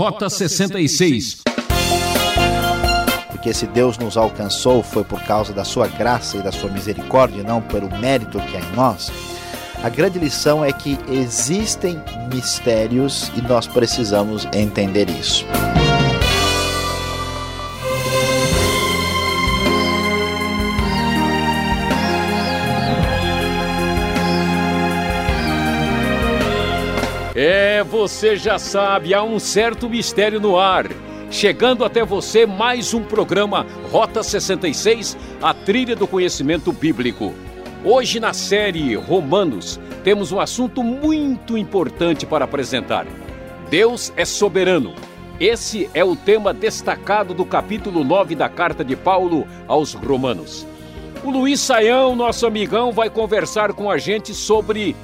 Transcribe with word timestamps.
Rota 0.00 0.30
66. 0.30 1.42
Porque 3.28 3.52
se 3.52 3.66
Deus 3.66 3.98
nos 3.98 4.16
alcançou 4.16 4.82
foi 4.82 5.04
por 5.04 5.20
causa 5.24 5.52
da 5.52 5.62
sua 5.62 5.88
graça 5.88 6.38
e 6.38 6.42
da 6.42 6.50
sua 6.50 6.70
misericórdia, 6.70 7.42
não 7.42 7.60
pelo 7.60 7.90
mérito 7.98 8.40
que 8.40 8.56
há 8.56 8.60
em 8.60 8.74
nós. 8.74 9.12
A 9.82 9.90
grande 9.90 10.18
lição 10.18 10.64
é 10.64 10.72
que 10.72 10.98
existem 11.06 12.02
mistérios 12.32 13.30
e 13.36 13.42
nós 13.42 13.66
precisamos 13.66 14.48
entender 14.54 15.10
isso. 15.10 15.44
Você 27.82 28.36
já 28.36 28.58
sabe, 28.58 29.14
há 29.14 29.22
um 29.22 29.38
certo 29.38 29.88
mistério 29.88 30.40
no 30.40 30.58
ar. 30.58 30.86
Chegando 31.30 31.84
até 31.84 32.04
você 32.04 32.44
mais 32.44 32.92
um 32.92 33.02
programa 33.02 33.66
Rota 33.90 34.22
66, 34.22 35.16
a 35.40 35.54
trilha 35.54 35.96
do 35.96 36.06
conhecimento 36.06 36.72
bíblico. 36.72 37.32
Hoje 37.84 38.20
na 38.20 38.32
série 38.32 38.94
Romanos, 38.96 39.80
temos 40.04 40.32
um 40.32 40.40
assunto 40.40 40.82
muito 40.82 41.56
importante 41.56 42.26
para 42.26 42.44
apresentar. 42.44 43.06
Deus 43.70 44.12
é 44.16 44.24
soberano. 44.24 44.94
Esse 45.38 45.88
é 45.94 46.04
o 46.04 46.14
tema 46.14 46.52
destacado 46.52 47.32
do 47.32 47.46
capítulo 47.46 48.04
9 48.04 48.34
da 48.34 48.48
carta 48.48 48.84
de 48.84 48.96
Paulo 48.96 49.46
aos 49.66 49.94
Romanos. 49.94 50.66
O 51.24 51.30
Luiz 51.30 51.60
Saião, 51.60 52.14
nosso 52.16 52.46
amigão, 52.46 52.92
vai 52.92 53.08
conversar 53.08 53.72
com 53.72 53.90
a 53.90 53.96
gente 53.96 54.34
sobre 54.34 54.96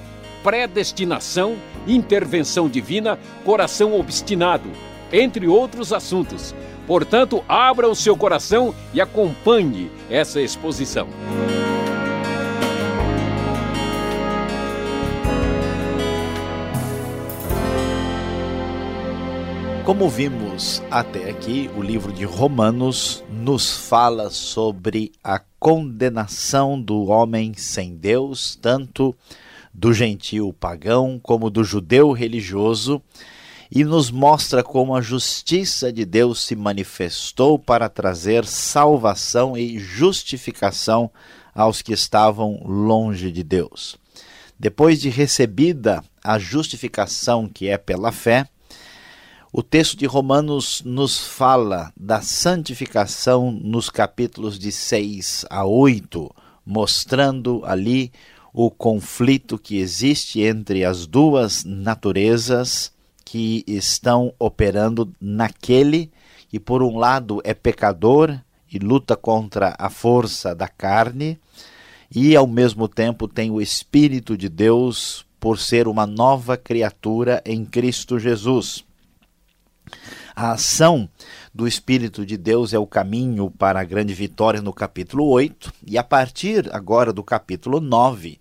predestinação, 0.43 1.57
intervenção 1.87 2.69
divina, 2.69 3.19
coração 3.45 3.99
obstinado, 3.99 4.71
entre 5.13 5.47
outros 5.47 5.93
assuntos. 5.93 6.55
Portanto, 6.87 7.45
abra 7.49 7.89
o 7.89 7.97
seu 7.97 8.17
coração 8.17 8.75
e 8.95 9.01
acompanhe 9.01 9.91
essa 10.09 10.41
exposição. 10.41 11.09
Como 19.87 20.09
vimos 20.09 20.83
até 20.91 21.31
aqui, 21.31 21.71
o 21.77 21.81
livro 21.81 22.13
de 22.13 22.25
Romanos 22.25 23.23
nos 23.31 23.89
fala 23.89 24.31
sobre 24.31 25.13
a 25.23 25.41
condenação 25.61 26.81
do 26.81 27.05
homem 27.05 27.55
sem 27.55 27.95
Deus, 27.95 28.59
tanto 28.61 29.15
do 29.79 29.93
gentio 29.93 30.55
pagão 30.55 31.21
como 31.23 31.51
do 31.51 31.63
judeu 31.63 32.11
religioso, 32.13 33.03
e 33.71 33.85
nos 33.85 34.11
mostra 34.11 34.63
como 34.63 34.95
a 34.95 35.03
justiça 35.03 35.93
de 35.93 36.05
Deus 36.05 36.41
se 36.45 36.57
manifestou 36.57 37.59
para 37.59 37.89
trazer 37.89 38.47
salvação 38.47 39.57
e 39.57 39.79
justificação 39.79 41.11
aos 41.55 41.83
que 41.83 41.93
estavam 41.93 42.63
longe 42.65 43.31
de 43.31 43.43
Deus. 43.43 43.97
Depois 44.59 45.01
de 45.01 45.11
recebida 45.11 46.03
a 46.25 46.39
justificação 46.39 47.49
que 47.49 47.69
é 47.69 47.77
pela 47.77 48.13
fé, 48.13 48.49
o 49.53 49.63
texto 49.63 49.97
de 49.97 50.07
Romanos 50.07 50.81
nos 50.85 51.19
fala 51.19 51.93
da 51.97 52.21
santificação 52.21 53.51
nos 53.51 53.91
capítulos 53.91 54.59
de 54.59 54.71
6 54.71 55.45
a 55.51 55.65
8, 55.65 56.35
mostrando 56.65 57.63
ali 57.65 58.13
o 58.59 58.71
conflito 58.71 59.59
que 59.59 59.77
existe 59.77 60.41
entre 60.41 60.83
as 60.83 61.07
duas 61.07 61.63
naturezas 61.63 62.91
que 63.23 63.63
estão 63.67 64.33
operando 64.39 65.13
naquele 65.21 66.11
que, 66.49 66.59
por 66.59 66.83
um 66.83 66.97
lado, 66.97 67.43
é 67.45 67.53
pecador 67.53 68.35
e 68.73 68.79
luta 68.79 69.15
contra 69.15 69.77
a 69.79 69.91
força 69.91 70.55
da 70.55 70.69
carne, 70.69 71.39
e 72.11 72.35
ao 72.35 72.47
mesmo 72.47 72.89
tempo 72.89 73.29
tem 73.29 73.51
o 73.51 73.61
Espírito 73.61 74.39
de 74.39 74.49
Deus 74.49 75.27
por 75.39 75.59
ser 75.59 75.87
uma 75.87 76.07
nova 76.07 76.57
criatura 76.57 77.43
em 77.45 77.63
Cristo 77.63 78.19
Jesus. 78.19 78.87
A 80.35 80.53
ação 80.53 81.07
do 81.57 81.67
Espírito 81.67 82.27
de 82.27 82.37
Deus 82.37 82.75
é 82.75 82.79
o 82.79 82.87
caminho 82.87 83.51
para 83.51 83.81
a 83.81 83.85
grande 83.85 84.13
vitória 84.13 84.61
no 84.61 84.75
capítulo 84.75 85.27
8, 85.27 85.73
e 85.87 85.97
a 85.97 86.05
partir 86.05 86.69
agora 86.71 87.15
do 87.15 87.25
capítulo 87.25 87.81
9, 87.81 88.39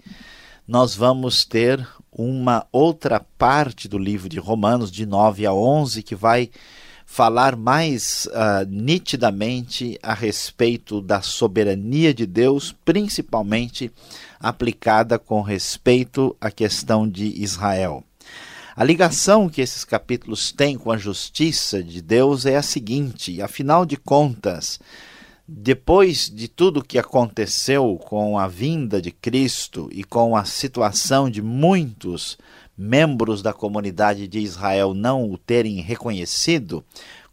nós 0.68 0.94
vamos 0.94 1.46
ter 1.46 1.88
uma 2.12 2.68
outra 2.74 3.22
parte 3.38 3.88
do 3.88 3.98
livro 3.98 4.28
de 4.28 4.38
Romanos, 4.38 4.92
de 4.92 5.06
9 5.06 5.46
a 5.46 5.54
11, 5.54 6.04
que 6.04 6.14
vai 6.14 6.50
falar 7.06 7.56
mais 7.56 8.28
uh, 8.28 8.68
nitidamente 8.68 9.98
a 10.04 10.14
respeito 10.14 11.02
da 11.02 11.22
soberania 11.22 12.14
de 12.14 12.26
Deus, 12.26 12.76
principalmente 12.84 13.90
aplicada 14.42 15.18
com 15.18 15.42
respeito 15.42 16.36
à 16.42 16.52
questão 16.52 17.08
de 17.08 17.28
Israel. 17.42 18.04
A 18.78 18.84
ligação 18.84 19.48
que 19.48 19.62
esses 19.62 19.86
capítulos 19.86 20.52
têm 20.52 20.78
com 20.78 20.92
a 20.92 20.98
justiça 20.98 21.82
de 21.82 22.02
Deus 22.02 22.46
é 22.46 22.58
a 22.58 22.62
seguinte: 22.62 23.42
afinal 23.42 23.86
de 23.86 23.96
contas, 23.96 24.82
depois 25.48 26.30
de 26.30 26.50
tudo 26.50 26.84
que 26.84 27.00
aconteceu 27.00 27.98
com 28.04 28.38
a 28.38 28.50
vinda 28.50 29.02
de 29.02 29.12
Cristo 29.12 29.88
e 29.94 30.04
com 30.04 30.36
a 30.36 30.44
situação 30.44 31.30
de 31.30 31.42
muitos 31.42 32.38
membros 32.78 33.42
da 33.42 33.54
comunidade 33.54 34.28
de 34.28 34.40
Israel 34.40 34.94
não 34.94 35.32
o 35.32 35.38
terem 35.38 35.80
reconhecido, 35.80 36.84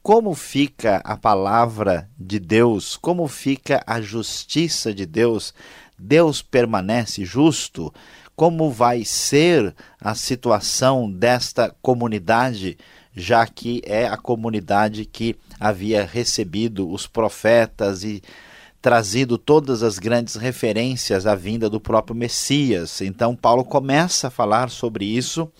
como 0.00 0.34
fica 0.34 1.00
a 1.04 1.16
palavra 1.16 2.08
de 2.16 2.38
Deus? 2.38 2.96
Como 2.96 3.26
fica 3.26 3.82
a 3.84 4.00
justiça 4.00 4.94
de 4.94 5.04
Deus? 5.04 5.52
Deus 5.98 6.40
permanece 6.40 7.24
justo? 7.24 7.92
Como 8.34 8.70
vai 8.70 9.04
ser 9.04 9.74
a 10.00 10.14
situação 10.14 11.10
desta 11.10 11.74
comunidade, 11.82 12.78
já 13.14 13.46
que 13.46 13.82
é 13.84 14.06
a 14.06 14.16
comunidade 14.16 15.04
que 15.04 15.36
havia 15.60 16.04
recebido 16.04 16.90
os 16.90 17.06
profetas 17.06 18.04
e 18.04 18.22
trazido 18.80 19.38
todas 19.38 19.82
as 19.82 19.98
grandes 19.98 20.34
referências 20.34 21.26
à 21.26 21.34
vinda 21.34 21.70
do 21.70 21.80
próprio 21.80 22.16
Messias. 22.16 23.00
Então, 23.00 23.36
Paulo 23.36 23.64
começa 23.64 24.26
a 24.26 24.30
falar 24.30 24.70
sobre 24.70 25.04
isso 25.04 25.50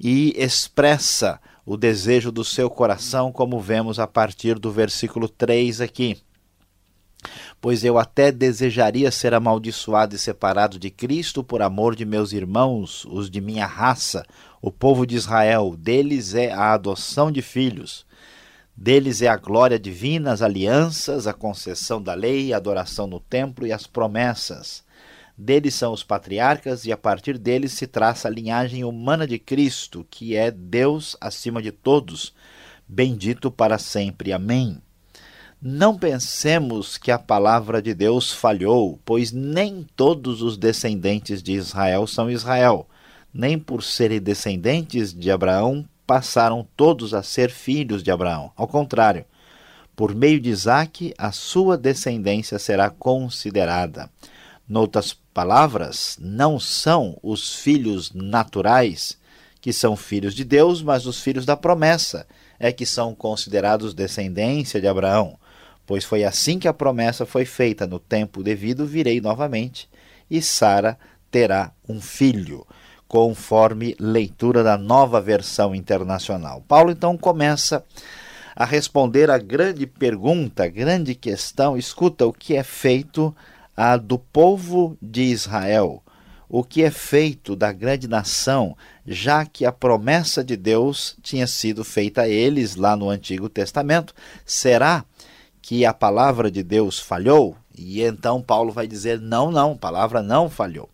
e 0.00 0.34
expressa 0.36 1.40
o 1.64 1.76
desejo 1.76 2.32
do 2.32 2.44
seu 2.44 2.68
coração, 2.68 3.30
como 3.30 3.60
vemos 3.60 3.98
a 3.98 4.06
partir 4.06 4.58
do 4.58 4.70
versículo 4.70 5.28
3 5.28 5.80
aqui 5.80 6.16
pois 7.60 7.84
eu 7.84 7.98
até 7.98 8.30
desejaria 8.30 9.10
ser 9.10 9.34
amaldiçoado 9.34 10.14
e 10.14 10.18
separado 10.18 10.78
de 10.78 10.90
Cristo 10.90 11.42
por 11.42 11.62
amor 11.62 11.94
de 11.94 12.04
meus 12.04 12.32
irmãos, 12.32 13.04
os 13.06 13.30
de 13.30 13.40
minha 13.40 13.66
raça, 13.66 14.24
o 14.60 14.70
povo 14.70 15.06
de 15.06 15.16
Israel. 15.16 15.74
Deles 15.76 16.34
é 16.34 16.52
a 16.52 16.72
adoção 16.72 17.30
de 17.30 17.42
filhos. 17.42 18.06
Deles 18.76 19.22
é 19.22 19.28
a 19.28 19.36
glória 19.36 19.78
divina, 19.78 20.32
as 20.32 20.42
alianças, 20.42 21.26
a 21.26 21.32
concessão 21.32 22.02
da 22.02 22.12
lei, 22.12 22.52
a 22.52 22.58
adoração 22.58 23.06
no 23.06 23.18
templo 23.18 23.66
e 23.66 23.72
as 23.72 23.86
promessas. 23.86 24.84
Deles 25.38 25.74
são 25.74 25.92
os 25.92 26.02
patriarcas, 26.02 26.84
e 26.84 26.92
a 26.92 26.96
partir 26.96 27.36
deles 27.36 27.72
se 27.72 27.86
traça 27.86 28.28
a 28.28 28.30
linhagem 28.30 28.84
humana 28.84 29.26
de 29.26 29.38
Cristo, 29.38 30.06
que 30.10 30.34
é 30.34 30.50
Deus 30.50 31.16
acima 31.20 31.62
de 31.62 31.72
todos. 31.72 32.34
Bendito 32.88 33.50
para 33.50 33.78
sempre. 33.78 34.32
Amém. 34.32 34.80
Não 35.68 35.98
pensemos 35.98 36.96
que 36.96 37.10
a 37.10 37.18
palavra 37.18 37.82
de 37.82 37.92
Deus 37.92 38.30
falhou, 38.30 39.00
pois 39.04 39.32
nem 39.32 39.84
todos 39.96 40.40
os 40.40 40.56
descendentes 40.56 41.42
de 41.42 41.54
Israel 41.54 42.06
são 42.06 42.30
Israel. 42.30 42.88
Nem 43.34 43.58
por 43.58 43.82
serem 43.82 44.20
descendentes 44.20 45.12
de 45.12 45.28
Abraão 45.28 45.84
passaram 46.06 46.64
todos 46.76 47.12
a 47.12 47.20
ser 47.20 47.50
filhos 47.50 48.04
de 48.04 48.12
Abraão. 48.12 48.52
Ao 48.54 48.68
contrário, 48.68 49.24
por 49.96 50.14
meio 50.14 50.38
de 50.38 50.50
Isaque, 50.50 51.12
a 51.18 51.32
sua 51.32 51.76
descendência 51.76 52.60
será 52.60 52.88
considerada. 52.88 54.08
Noutras 54.68 55.14
palavras, 55.34 56.16
não 56.20 56.60
são 56.60 57.18
os 57.20 57.56
filhos 57.56 58.12
naturais 58.14 59.18
que 59.60 59.72
são 59.72 59.96
filhos 59.96 60.32
de 60.32 60.44
Deus, 60.44 60.80
mas 60.80 61.06
os 61.06 61.20
filhos 61.20 61.44
da 61.44 61.56
promessa 61.56 62.24
é 62.56 62.70
que 62.70 62.86
são 62.86 63.16
considerados 63.16 63.94
descendência 63.94 64.80
de 64.80 64.86
Abraão 64.86 65.36
pois 65.86 66.04
foi 66.04 66.24
assim 66.24 66.58
que 66.58 66.68
a 66.68 66.74
promessa 66.74 67.24
foi 67.24 67.44
feita: 67.44 67.86
no 67.86 67.98
tempo 67.98 68.42
devido 68.42 68.84
virei 68.84 69.20
novamente, 69.20 69.88
e 70.30 70.42
Sara 70.42 70.98
terá 71.30 71.72
um 71.88 72.00
filho, 72.00 72.66
conforme 73.06 73.94
leitura 73.98 74.62
da 74.62 74.76
nova 74.76 75.20
versão 75.20 75.74
internacional. 75.74 76.62
Paulo 76.66 76.90
então 76.90 77.16
começa 77.16 77.84
a 78.54 78.64
responder 78.64 79.30
a 79.30 79.38
grande 79.38 79.86
pergunta, 79.86 80.64
a 80.64 80.68
grande 80.68 81.14
questão: 81.14 81.76
escuta, 81.76 82.26
o 82.26 82.32
que 82.32 82.56
é 82.56 82.62
feito 82.62 83.34
a 83.76 83.96
do 83.96 84.18
povo 84.18 84.96
de 85.00 85.22
Israel? 85.22 86.02
O 86.48 86.62
que 86.62 86.84
é 86.84 86.92
feito 86.92 87.56
da 87.56 87.72
grande 87.72 88.06
nação 88.06 88.76
já 89.06 89.44
que 89.44 89.64
a 89.64 89.72
promessa 89.72 90.42
de 90.42 90.56
Deus 90.56 91.16
tinha 91.22 91.46
sido 91.46 91.84
feita 91.84 92.22
a 92.22 92.28
eles 92.28 92.74
lá 92.74 92.96
no 92.96 93.08
Antigo 93.08 93.48
Testamento. 93.48 94.14
Será 94.44 95.04
a 95.84 95.92
palavra 95.92 96.50
de 96.50 96.62
Deus 96.62 96.98
falhou? 96.98 97.56
E 97.76 98.00
então 98.00 98.40
Paulo 98.40 98.72
vai 98.72 98.86
dizer: 98.86 99.20
não, 99.20 99.50
não, 99.50 99.72
a 99.72 99.76
palavra 99.76 100.22
não 100.22 100.48
falhou. 100.48 100.88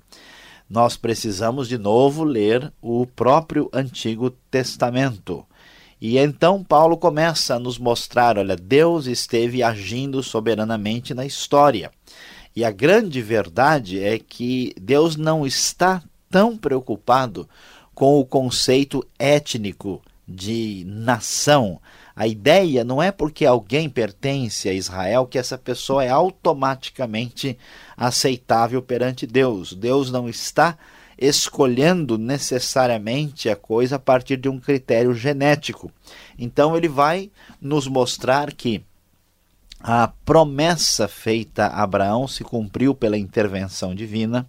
Nós 0.68 0.96
precisamos 0.96 1.68
de 1.68 1.76
novo 1.76 2.24
ler 2.24 2.72
o 2.80 3.06
próprio 3.06 3.68
Antigo 3.72 4.30
Testamento. 4.50 5.44
E 6.00 6.16
então 6.16 6.64
Paulo 6.64 6.96
começa 6.96 7.56
a 7.56 7.58
nos 7.58 7.78
mostrar: 7.78 8.38
olha, 8.38 8.56
Deus 8.56 9.06
esteve 9.06 9.62
agindo 9.62 10.22
soberanamente 10.22 11.12
na 11.12 11.26
história. 11.26 11.90
E 12.56 12.64
a 12.64 12.70
grande 12.70 13.20
verdade 13.22 14.02
é 14.02 14.18
que 14.18 14.74
Deus 14.80 15.16
não 15.16 15.46
está 15.46 16.02
tão 16.30 16.56
preocupado 16.56 17.48
com 17.94 18.18
o 18.18 18.24
conceito 18.24 19.06
étnico 19.18 20.02
de 20.26 20.84
nação, 20.86 21.80
a 22.14 22.26
ideia 22.26 22.84
não 22.84 23.02
é 23.02 23.10
porque 23.10 23.46
alguém 23.46 23.88
pertence 23.88 24.68
a 24.68 24.74
Israel 24.74 25.26
que 25.26 25.38
essa 25.38 25.56
pessoa 25.56 26.04
é 26.04 26.10
automaticamente 26.10 27.58
aceitável 27.96 28.82
perante 28.82 29.26
Deus. 29.26 29.72
Deus 29.72 30.10
não 30.10 30.28
está 30.28 30.76
escolhendo 31.18 32.18
necessariamente 32.18 33.48
a 33.48 33.56
coisa 33.56 33.96
a 33.96 33.98
partir 33.98 34.36
de 34.36 34.48
um 34.48 34.58
critério 34.58 35.14
genético. 35.14 35.90
Então 36.38 36.76
ele 36.76 36.88
vai 36.88 37.30
nos 37.60 37.86
mostrar 37.86 38.52
que 38.52 38.82
a 39.80 40.08
promessa 40.24 41.08
feita 41.08 41.66
a 41.66 41.82
Abraão 41.82 42.28
se 42.28 42.44
cumpriu 42.44 42.94
pela 42.94 43.18
intervenção 43.18 43.94
divina 43.94 44.48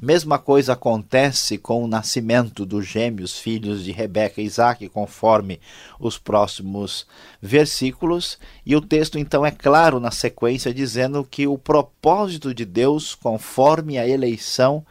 Mesma 0.00 0.38
coisa 0.38 0.74
acontece 0.74 1.58
com 1.58 1.82
o 1.82 1.88
nascimento 1.88 2.64
dos 2.64 2.86
gêmeos 2.86 3.36
filhos 3.36 3.82
de 3.82 3.90
Rebeca 3.90 4.40
e 4.40 4.44
Isaac, 4.44 4.88
conforme 4.90 5.60
os 5.98 6.16
próximos 6.16 7.04
versículos, 7.42 8.38
e 8.64 8.76
o 8.76 8.80
texto 8.80 9.18
então 9.18 9.44
é 9.44 9.50
claro 9.50 9.98
na 9.98 10.12
sequência, 10.12 10.72
dizendo 10.72 11.26
que 11.28 11.48
o 11.48 11.58
propósito 11.58 12.54
de 12.54 12.64
Deus, 12.64 13.12
conforme 13.12 13.98
a 13.98 14.06
eleição, 14.06 14.86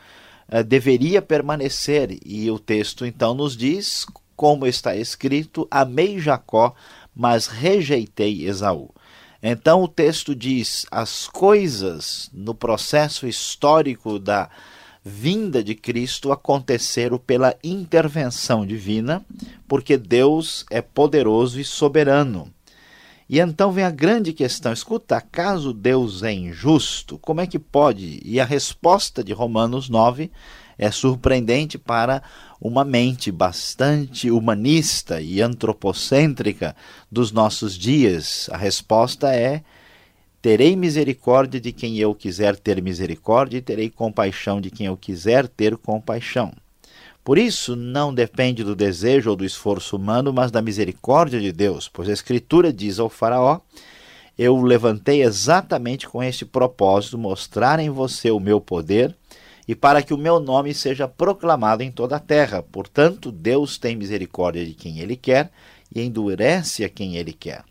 eh, 0.50 0.62
deveria 0.62 1.22
permanecer, 1.22 2.20
e 2.26 2.52
o 2.52 2.60
texto 2.60 3.06
então 3.06 3.34
nos 3.34 3.56
diz, 3.56 4.06
como 4.36 4.68
está 4.68 4.94
escrito: 4.94 5.66
Amei 5.72 6.20
Jacó, 6.20 6.76
mas 7.16 7.48
rejeitei 7.48 8.46
Esaú. 8.46 8.90
Então 9.42 9.84
o 9.84 9.88
texto 9.88 10.36
diz: 10.36 10.86
as 10.92 11.30
coisas 11.30 12.30
no 12.34 12.54
processo 12.54 13.26
histórico 13.26 14.20
da 14.20 14.50
vinda 15.08 15.64
de 15.64 15.74
Cristo 15.74 16.32
aconteceram 16.32 17.18
pela 17.18 17.56
intervenção 17.64 18.66
divina, 18.66 19.26
porque 19.68 19.98
Deus 19.98 20.66
é 20.70 20.82
poderoso 20.82 21.60
e 21.60 21.64
soberano. 21.64 22.52
E 23.30 23.40
então 23.40 23.72
vem 23.72 23.84
a 23.84 23.90
grande 23.90 24.34
questão: 24.34 24.72
escuta, 24.72 25.18
acaso 25.18 25.74
Deus 25.74 26.24
é 26.24 26.34
injusto? 26.34 27.18
Como 27.20 27.42
é 27.42 27.48
que 27.48 27.58
pode? 27.58 28.22
E 28.24 28.40
a 28.40 28.46
resposta 28.46 29.24
de 29.24 29.34
Romanos 29.34 29.90
9 29.90 30.32
é 30.78 30.92
surpreendente 30.92 31.78
para 31.78 32.22
uma 32.62 32.86
mente 32.86 33.32
bastante 33.32 34.30
humanista 34.30 35.22
e 35.22 35.42
antropocêntrica 35.42 36.76
dos 37.12 37.32
nossos 37.32 37.78
dias. 37.78 38.50
A 38.52 38.58
resposta 38.58 39.34
é 39.34 39.64
Terei 40.42 40.76
misericórdia 40.76 41.60
de 41.60 41.72
quem 41.72 41.98
eu 41.98 42.14
quiser 42.14 42.56
ter 42.56 42.82
misericórdia, 42.82 43.58
e 43.58 43.62
terei 43.62 43.90
compaixão 43.90 44.62
de 44.62 44.70
quem 44.70 44.86
eu 44.86 44.96
quiser 44.96 45.48
ter 45.48 45.76
compaixão. 45.78 46.54
Por 47.24 47.38
isso, 47.38 47.76
não 47.76 48.14
depende 48.14 48.64
do 48.64 48.76
desejo 48.76 49.32
ou 49.32 49.36
do 49.36 49.44
esforço 49.44 49.98
humano, 49.98 50.32
mas 50.32 50.50
da 50.50 50.62
misericórdia 50.62 51.42
de 51.42 51.52
Deus, 51.52 51.90
pois 51.90 52.08
a 52.08 52.14
Escritura 52.14 52.72
diz 52.72 53.00
ao 53.00 53.10
Faraó: 53.10 53.60
Eu 54.38 54.56
o 54.56 54.62
levantei 54.62 55.24
exatamente 55.24 56.08
com 56.08 56.24
este 56.24 56.46
propósito, 56.46 57.18
mostrar 57.18 57.80
em 57.80 57.90
você 57.90 58.32
o 58.32 58.40
meu 58.40 58.62
poder 58.62 59.14
e 59.68 59.76
para 59.76 60.02
que 60.02 60.14
o 60.14 60.18
meu 60.18 60.40
nome 60.40 60.74
seja 60.74 61.08
proclamado 61.08 61.84
em 61.84 61.92
toda 61.92 62.16
a 62.16 62.20
terra. 62.20 62.64
Portanto, 62.64 63.32
Deus 63.32 63.78
tem 63.78 63.96
misericórdia 63.96 64.66
de 64.66 64.74
quem 64.74 65.00
ele 65.00 65.18
quer 65.18 65.52
e 65.94 66.02
endurece 66.02 66.86
a 66.86 66.90
quem 66.90 67.18
ele 67.18 67.34
quer. 67.34 67.66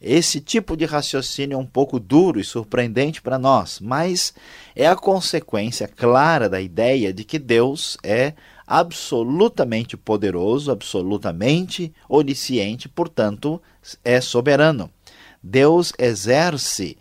Esse 0.00 0.40
tipo 0.40 0.76
de 0.76 0.84
raciocínio 0.84 1.54
é 1.54 1.58
um 1.58 1.66
pouco 1.66 1.98
duro 1.98 2.38
e 2.38 2.44
surpreendente 2.44 3.22
para 3.22 3.38
nós, 3.38 3.80
mas 3.80 4.34
é 4.74 4.86
a 4.86 4.96
consequência 4.96 5.88
clara 5.88 6.48
da 6.48 6.60
ideia 6.60 7.12
de 7.12 7.24
que 7.24 7.38
Deus 7.38 7.96
é 8.02 8.34
absolutamente 8.66 9.96
poderoso, 9.96 10.70
absolutamente 10.70 11.92
onisciente, 12.08 12.88
portanto, 12.88 13.60
é 14.04 14.20
soberano. 14.20 14.90
Deus 15.42 15.92
exerce 15.98 16.96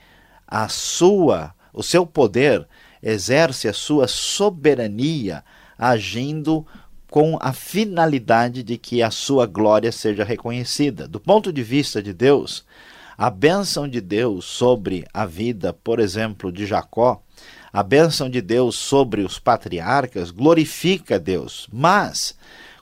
a 0.47 0.67
sua, 0.67 1.53
o 1.73 1.81
seu 1.81 2.05
poder, 2.05 2.67
exerce 3.01 3.67
a 3.67 3.73
sua 3.73 4.07
soberania 4.07 5.43
agindo 5.77 6.65
com 7.13 7.37
a 7.39 7.53
finalidade 7.53 8.63
de 8.63 8.75
que 8.75 9.03
a 9.03 9.11
sua 9.11 9.45
glória 9.45 9.91
seja 9.91 10.23
reconhecida. 10.23 11.07
Do 11.07 11.19
ponto 11.19 11.53
de 11.53 11.61
vista 11.61 12.01
de 12.01 12.11
Deus, 12.11 12.65
a 13.15 13.29
bênção 13.29 13.87
de 13.87 14.01
Deus 14.01 14.45
sobre 14.45 15.05
a 15.13 15.23
vida, 15.23 15.71
por 15.71 15.99
exemplo, 15.99 16.51
de 16.51 16.65
Jacó, 16.65 17.21
a 17.71 17.83
bênção 17.83 18.27
de 18.27 18.41
Deus 18.41 18.75
sobre 18.75 19.21
os 19.21 19.37
patriarcas 19.37 20.31
glorifica 20.31 21.19
Deus. 21.19 21.67
Mas, 21.71 22.35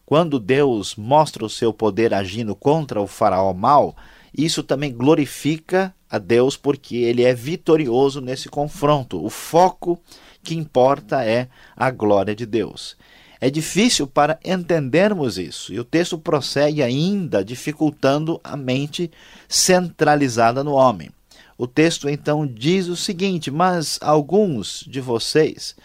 quando 0.05 0.39
Deus 0.39 0.95
mostra 0.95 1.43
o 1.43 1.49
seu 1.49 1.73
poder 1.73 2.13
agindo 2.13 2.55
contra 2.55 3.01
o 3.01 3.07
faraó 3.07 3.51
mau, 3.51 3.97
isso 4.33 4.63
também 4.63 4.93
glorifica 4.93 5.93
a 6.09 6.17
Deus 6.17 6.55
porque 6.55 6.95
ele 6.95 7.25
é 7.25 7.33
vitorioso 7.33 8.21
nesse 8.21 8.47
confronto. 8.47 9.21
O 9.21 9.29
foco 9.29 10.01
que 10.41 10.55
importa 10.55 11.21
é 11.21 11.49
a 11.75 11.91
glória 11.91 12.33
de 12.33 12.45
Deus. 12.45 12.95
É 13.43 13.49
difícil 13.49 14.05
para 14.05 14.39
entendermos 14.45 15.39
isso, 15.39 15.73
e 15.73 15.79
o 15.79 15.83
texto 15.83 16.15
prossegue 16.15 16.83
ainda 16.83 17.43
dificultando 17.43 18.39
a 18.43 18.55
mente 18.55 19.09
centralizada 19.49 20.63
no 20.63 20.73
homem. 20.73 21.09
O 21.57 21.65
texto 21.65 22.07
então 22.07 22.45
diz 22.45 22.87
o 22.87 22.95
seguinte: 22.95 23.49
Mas 23.49 23.97
alguns 23.99 24.85
de 24.87 25.01
vocês 25.01 25.75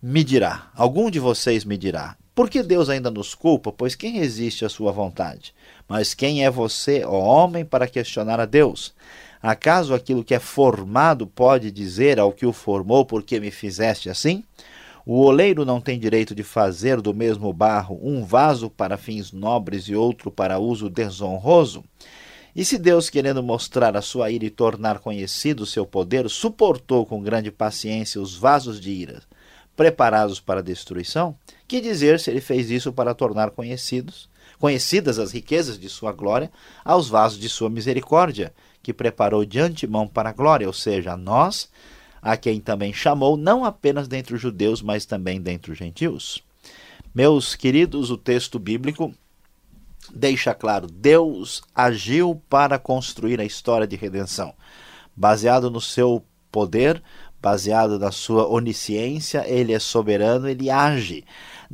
me 0.00 0.22
dirá, 0.22 0.70
algum 0.72 1.10
de 1.10 1.18
vocês 1.18 1.64
me 1.64 1.76
dirá, 1.76 2.16
por 2.32 2.48
que 2.48 2.62
Deus 2.62 2.88
ainda 2.88 3.10
nos 3.10 3.34
culpa? 3.34 3.72
Pois 3.72 3.96
quem 3.96 4.18
resiste 4.18 4.64
à 4.64 4.68
sua 4.68 4.92
vontade? 4.92 5.52
Mas 5.88 6.14
quem 6.14 6.44
é 6.44 6.50
você, 6.50 7.04
ó 7.04 7.18
homem, 7.18 7.64
para 7.64 7.88
questionar 7.88 8.38
a 8.38 8.44
Deus? 8.44 8.94
Acaso 9.42 9.94
aquilo 9.94 10.24
que 10.24 10.34
é 10.34 10.38
formado 10.38 11.26
pode 11.26 11.70
dizer 11.70 12.20
ao 12.20 12.32
que 12.32 12.46
o 12.46 12.52
formou, 12.52 13.04
por 13.04 13.22
que 13.22 13.40
me 13.40 13.50
fizeste 13.50 14.08
assim? 14.08 14.44
O 15.06 15.20
oleiro 15.20 15.64
não 15.64 15.80
tem 15.80 15.98
direito 15.98 16.34
de 16.34 16.42
fazer 16.42 17.00
do 17.00 17.12
mesmo 17.12 17.52
barro 17.52 17.98
um 18.02 18.24
vaso 18.24 18.70
para 18.70 18.96
fins 18.96 19.32
nobres 19.32 19.84
e 19.84 19.94
outro 19.94 20.30
para 20.30 20.58
uso 20.58 20.88
desonroso? 20.88 21.84
E 22.56 22.64
se 22.64 22.78
Deus, 22.78 23.10
querendo 23.10 23.42
mostrar 23.42 23.96
a 23.96 24.02
sua 24.02 24.30
ira 24.30 24.44
e 24.44 24.50
tornar 24.50 25.00
conhecido 25.00 25.64
o 25.64 25.66
seu 25.66 25.84
poder, 25.84 26.30
suportou 26.30 27.04
com 27.04 27.22
grande 27.22 27.50
paciência 27.50 28.20
os 28.20 28.36
vasos 28.36 28.80
de 28.80 28.90
ira 28.90 29.22
preparados 29.76 30.40
para 30.40 30.62
destruição, 30.62 31.36
que 31.66 31.80
dizer 31.80 32.20
se 32.20 32.30
ele 32.30 32.40
fez 32.40 32.70
isso 32.70 32.92
para 32.92 33.14
tornar 33.14 33.50
conhecidos, 33.50 34.28
conhecidas 34.58 35.18
as 35.18 35.32
riquezas 35.32 35.78
de 35.78 35.88
sua 35.88 36.12
glória 36.12 36.50
aos 36.84 37.08
vasos 37.08 37.38
de 37.38 37.48
sua 37.48 37.68
misericórdia, 37.68 38.54
que 38.82 38.92
preparou 38.92 39.44
de 39.44 39.58
antemão 39.58 40.06
para 40.06 40.30
a 40.30 40.32
glória, 40.32 40.66
ou 40.66 40.72
seja, 40.72 41.12
a 41.12 41.16
nós, 41.16 41.68
a 42.24 42.38
quem 42.38 42.58
também 42.58 42.90
chamou, 42.90 43.36
não 43.36 43.66
apenas 43.66 44.08
dentre 44.08 44.34
os 44.34 44.40
judeus, 44.40 44.80
mas 44.80 45.04
também 45.04 45.38
dentre 45.38 45.70
os 45.70 45.76
gentios. 45.76 46.42
Meus 47.14 47.54
queridos, 47.54 48.10
o 48.10 48.16
texto 48.16 48.58
bíblico 48.58 49.14
deixa 50.12 50.54
claro: 50.54 50.86
Deus 50.86 51.62
agiu 51.74 52.42
para 52.48 52.78
construir 52.78 53.38
a 53.40 53.44
história 53.44 53.86
de 53.86 53.94
redenção. 53.94 54.54
Baseado 55.14 55.70
no 55.70 55.82
seu 55.82 56.24
poder, 56.50 57.02
baseado 57.42 57.98
na 57.98 58.10
sua 58.10 58.48
onisciência, 58.48 59.44
ele 59.46 59.74
é 59.74 59.78
soberano, 59.78 60.48
ele 60.48 60.70
age. 60.70 61.24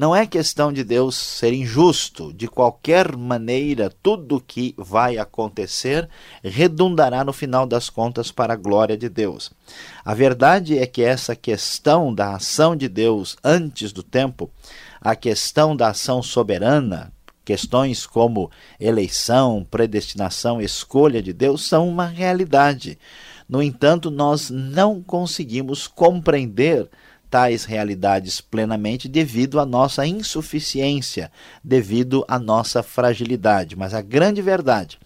Não 0.00 0.16
é 0.16 0.26
questão 0.26 0.72
de 0.72 0.82
Deus 0.82 1.14
ser 1.14 1.52
injusto. 1.52 2.32
De 2.32 2.48
qualquer 2.48 3.14
maneira, 3.18 3.92
tudo 4.02 4.40
que 4.40 4.74
vai 4.78 5.18
acontecer 5.18 6.08
redundará 6.42 7.22
no 7.22 7.34
final 7.34 7.66
das 7.66 7.90
contas 7.90 8.32
para 8.32 8.54
a 8.54 8.56
glória 8.56 8.96
de 8.96 9.10
Deus. 9.10 9.50
A 10.02 10.14
verdade 10.14 10.78
é 10.78 10.86
que 10.86 11.02
essa 11.02 11.36
questão 11.36 12.14
da 12.14 12.34
ação 12.34 12.74
de 12.74 12.88
Deus 12.88 13.36
antes 13.44 13.92
do 13.92 14.02
tempo, 14.02 14.50
a 15.02 15.14
questão 15.14 15.76
da 15.76 15.88
ação 15.88 16.22
soberana, 16.22 17.12
questões 17.44 18.06
como 18.06 18.50
eleição, 18.80 19.66
predestinação, 19.70 20.62
escolha 20.62 21.22
de 21.22 21.34
Deus 21.34 21.68
são 21.68 21.86
uma 21.86 22.06
realidade. 22.06 22.98
No 23.46 23.62
entanto, 23.62 24.10
nós 24.10 24.48
não 24.48 25.02
conseguimos 25.02 25.86
compreender 25.86 26.88
tais 27.30 27.64
realidades 27.64 28.40
plenamente 28.40 29.08
devido 29.08 29.60
à 29.60 29.64
nossa 29.64 30.04
insuficiência, 30.04 31.30
devido 31.62 32.24
à 32.26 32.38
nossa 32.38 32.82
fragilidade. 32.82 33.76
Mas 33.76 33.94
a 33.94 34.02
grande 34.02 34.42
verdade 34.42 34.98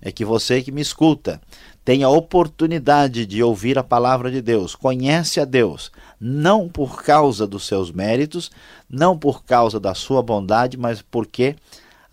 é 0.00 0.12
que 0.12 0.24
você 0.24 0.62
que 0.62 0.70
me 0.70 0.80
escuta 0.80 1.40
tem 1.84 2.04
a 2.04 2.08
oportunidade 2.08 3.26
de 3.26 3.42
ouvir 3.42 3.76
a 3.76 3.82
palavra 3.82 4.30
de 4.30 4.40
Deus, 4.40 4.76
conhece 4.76 5.40
a 5.40 5.44
Deus, 5.44 5.90
não 6.20 6.68
por 6.68 7.02
causa 7.02 7.44
dos 7.44 7.66
seus 7.66 7.90
méritos, 7.90 8.52
não 8.88 9.18
por 9.18 9.44
causa 9.44 9.80
da 9.80 9.92
sua 9.92 10.22
bondade, 10.22 10.76
mas 10.76 11.02
porque 11.02 11.56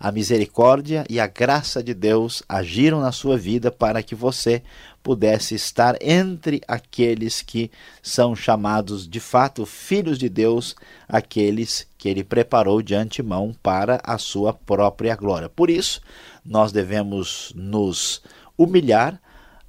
a 0.00 0.10
misericórdia 0.10 1.04
e 1.10 1.20
a 1.20 1.26
graça 1.26 1.82
de 1.82 1.92
Deus 1.92 2.42
agiram 2.48 3.02
na 3.02 3.12
sua 3.12 3.36
vida 3.36 3.70
para 3.70 4.02
que 4.02 4.14
você 4.14 4.62
pudesse 5.02 5.54
estar 5.54 5.94
entre 6.00 6.62
aqueles 6.66 7.42
que 7.42 7.70
são 8.02 8.34
chamados 8.34 9.06
de 9.06 9.20
fato 9.20 9.66
filhos 9.66 10.18
de 10.18 10.30
Deus, 10.30 10.74
aqueles 11.06 11.86
que 11.98 12.08
ele 12.08 12.24
preparou 12.24 12.80
de 12.80 12.94
antemão 12.94 13.54
para 13.62 14.00
a 14.02 14.16
sua 14.16 14.54
própria 14.54 15.14
glória. 15.14 15.50
Por 15.50 15.68
isso, 15.68 16.00
nós 16.42 16.72
devemos 16.72 17.52
nos 17.54 18.22
humilhar 18.56 19.20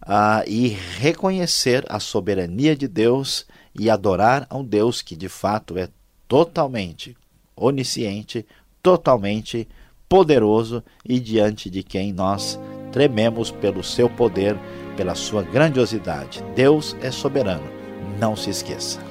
uh, 0.04 0.48
e 0.48 0.70
reconhecer 0.98 1.86
a 1.90 2.00
soberania 2.00 2.74
de 2.74 2.88
Deus 2.88 3.46
e 3.78 3.90
adorar 3.90 4.48
a 4.50 4.58
um 4.58 4.64
Deus 4.64 5.02
que 5.02 5.18
de 5.18 5.28
fato 5.28 5.78
é 5.78 5.90
totalmente 6.26 7.18
onisciente, 7.54 8.46
totalmente 8.82 9.68
poderoso 10.12 10.84
e 11.06 11.22
diante 11.22 11.70
de 11.70 11.82
quem 11.82 12.12
nós 12.12 12.60
trememos 12.91 13.50
pelo 13.50 13.82
seu 13.82 14.10
poder, 14.10 14.60
pela 14.98 15.15
sua 15.15 15.41
grandiosidade. 15.41 16.44
Deus 16.53 16.98
é 17.01 17.10
soberano, 17.10 17.63
não 18.20 18.36
se 18.36 18.50
esqueça. 18.50 19.11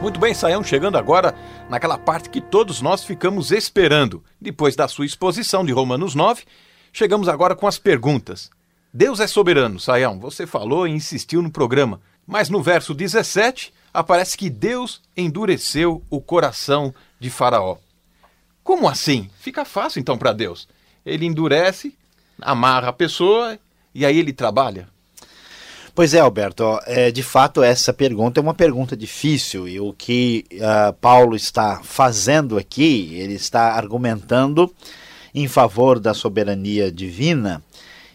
Muito 0.00 0.20
bem, 0.20 0.32
Saião, 0.32 0.62
chegando 0.62 0.96
agora 0.96 1.34
naquela 1.68 1.98
parte 1.98 2.30
que 2.30 2.40
todos 2.40 2.80
nós 2.80 3.02
ficamos 3.02 3.50
esperando. 3.50 4.22
Depois 4.40 4.76
da 4.76 4.86
sua 4.86 5.04
exposição 5.04 5.64
de 5.64 5.72
Romanos 5.72 6.14
9, 6.14 6.44
chegamos 6.92 7.28
agora 7.28 7.56
com 7.56 7.66
as 7.66 7.78
perguntas. 7.78 8.48
Deus 8.94 9.18
é 9.18 9.26
soberano, 9.26 9.80
Saião, 9.80 10.20
você 10.20 10.46
falou 10.46 10.86
e 10.86 10.92
insistiu 10.92 11.42
no 11.42 11.50
programa, 11.50 12.00
mas 12.24 12.48
no 12.48 12.62
verso 12.62 12.94
17 12.94 13.74
aparece 13.92 14.38
que 14.38 14.48
Deus 14.48 15.02
endureceu 15.16 16.00
o 16.08 16.20
coração 16.20 16.94
de 17.18 17.28
Faraó. 17.28 17.76
Como 18.62 18.88
assim? 18.88 19.28
Fica 19.40 19.64
fácil 19.64 19.98
então 19.98 20.16
para 20.16 20.32
Deus. 20.32 20.68
Ele 21.04 21.26
endurece, 21.26 21.92
amarra 22.40 22.88
a 22.88 22.92
pessoa 22.92 23.58
e 23.92 24.06
aí 24.06 24.16
ele 24.16 24.32
trabalha. 24.32 24.88
Pois 25.98 26.14
é, 26.14 26.20
Alberto, 26.20 26.78
é, 26.86 27.10
de 27.10 27.24
fato 27.24 27.60
essa 27.60 27.92
pergunta 27.92 28.38
é 28.38 28.40
uma 28.40 28.54
pergunta 28.54 28.96
difícil 28.96 29.66
e 29.66 29.80
o 29.80 29.92
que 29.92 30.44
uh, 30.52 30.92
Paulo 31.00 31.34
está 31.34 31.80
fazendo 31.82 32.56
aqui, 32.56 33.16
ele 33.16 33.34
está 33.34 33.72
argumentando 33.72 34.72
em 35.34 35.48
favor 35.48 35.98
da 35.98 36.14
soberania 36.14 36.92
divina 36.92 37.60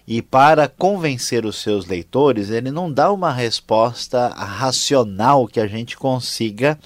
e 0.08 0.22
para 0.22 0.70
convencer 0.70 1.46
os 1.46 1.58
seus 1.58 1.86
leitores, 1.86 2.50
ele 2.50 2.72
não 2.72 2.90
dá 2.90 3.12
uma 3.12 3.34
resposta 3.34 4.30
racional 4.30 5.46
que 5.46 5.60
a 5.60 5.68
gente 5.68 5.98
consiga 5.98 6.80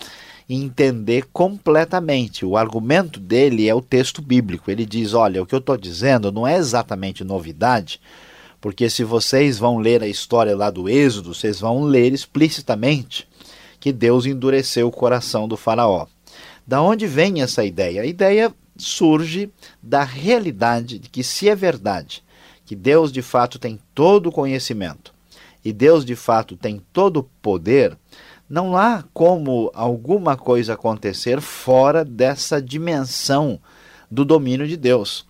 entender 0.50 1.28
completamente. 1.32 2.44
O 2.44 2.58
argumento 2.58 3.20
dele 3.20 3.70
é 3.70 3.76
o 3.76 3.82
texto 3.82 4.20
bíblico. 4.20 4.72
Ele 4.72 4.84
diz: 4.84 5.14
olha, 5.14 5.44
o 5.44 5.46
que 5.46 5.54
eu 5.54 5.60
estou 5.60 5.78
dizendo 5.78 6.32
não 6.32 6.48
é 6.48 6.58
exatamente 6.58 7.24
novidade 7.24 8.00
porque 8.68 8.90
se 8.90 9.06
vocês 9.06 9.58
vão 9.58 9.78
ler 9.78 10.04
a 10.04 10.10
história 10.10 10.54
lá 10.54 10.70
do 10.70 10.90
Êxodo, 10.90 11.34
vocês 11.34 11.62
vão 11.62 11.84
ler 11.84 12.12
explicitamente 12.12 13.26
que 13.80 13.94
Deus 13.94 14.26
endureceu 14.26 14.90
o 14.90 14.92
coração 14.92 15.48
do 15.48 15.56
Faraó. 15.56 16.06
Da 16.68 16.82
onde 16.82 17.08
vem 17.08 17.42
essa 17.42 17.64
ideia? 17.64 18.02
A 18.02 18.06
ideia 18.06 18.54
surge 18.76 19.50
da 19.82 20.04
realidade 20.04 21.00
de 21.00 21.08
que, 21.08 21.24
se 21.24 21.48
é 21.48 21.56
verdade 21.56 22.22
que 22.66 22.76
Deus 22.76 23.10
de 23.10 23.22
fato 23.22 23.58
tem 23.58 23.80
todo 23.96 24.28
o 24.28 24.34
conhecimento 24.34 25.14
e 25.64 25.72
Deus 25.72 26.04
de 26.04 26.18
fato 26.18 26.58
tem 26.58 26.82
todo 26.92 27.22
o 27.22 27.30
poder, 27.42 27.98
não 28.50 28.76
há 28.76 29.02
como 29.14 29.72
alguma 29.74 30.36
coisa 30.36 30.74
acontecer 30.74 31.40
fora 31.40 32.04
dessa 32.04 32.62
dimensão 32.62 33.62
do 34.12 34.26
domínio 34.26 34.68
de 34.68 34.76
Deus. 34.76 35.26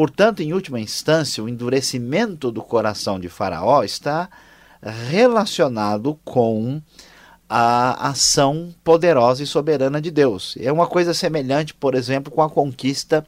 Portanto, 0.00 0.40
em 0.40 0.54
última 0.54 0.80
instância, 0.80 1.44
o 1.44 1.48
endurecimento 1.48 2.50
do 2.50 2.62
coração 2.62 3.20
de 3.20 3.28
Faraó 3.28 3.82
está 3.82 4.30
relacionado 4.82 6.18
com 6.24 6.80
a 7.46 8.08
ação 8.08 8.74
poderosa 8.82 9.42
e 9.42 9.46
soberana 9.46 10.00
de 10.00 10.10
Deus. 10.10 10.56
É 10.58 10.72
uma 10.72 10.86
coisa 10.86 11.12
semelhante, 11.12 11.74
por 11.74 11.94
exemplo, 11.94 12.32
com 12.32 12.40
a 12.40 12.48
conquista 12.48 13.26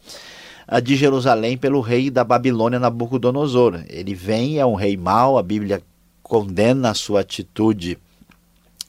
ah, 0.67 0.81
de 0.81 0.97
Jerusalém 0.97 1.59
pelo 1.59 1.83
rei 1.83 2.09
da 2.09 2.25
Babilônia 2.25 2.81
Nabucodonosor. 2.81 3.85
Ele 3.87 4.15
vem, 4.15 4.59
é 4.59 4.65
um 4.65 4.75
rei 4.75 4.97
mau, 4.97 5.37
a 5.37 5.43
Bíblia 5.43 5.83
condena 6.23 6.93
a 6.93 6.95
sua 6.95 7.21
atitude, 7.21 7.99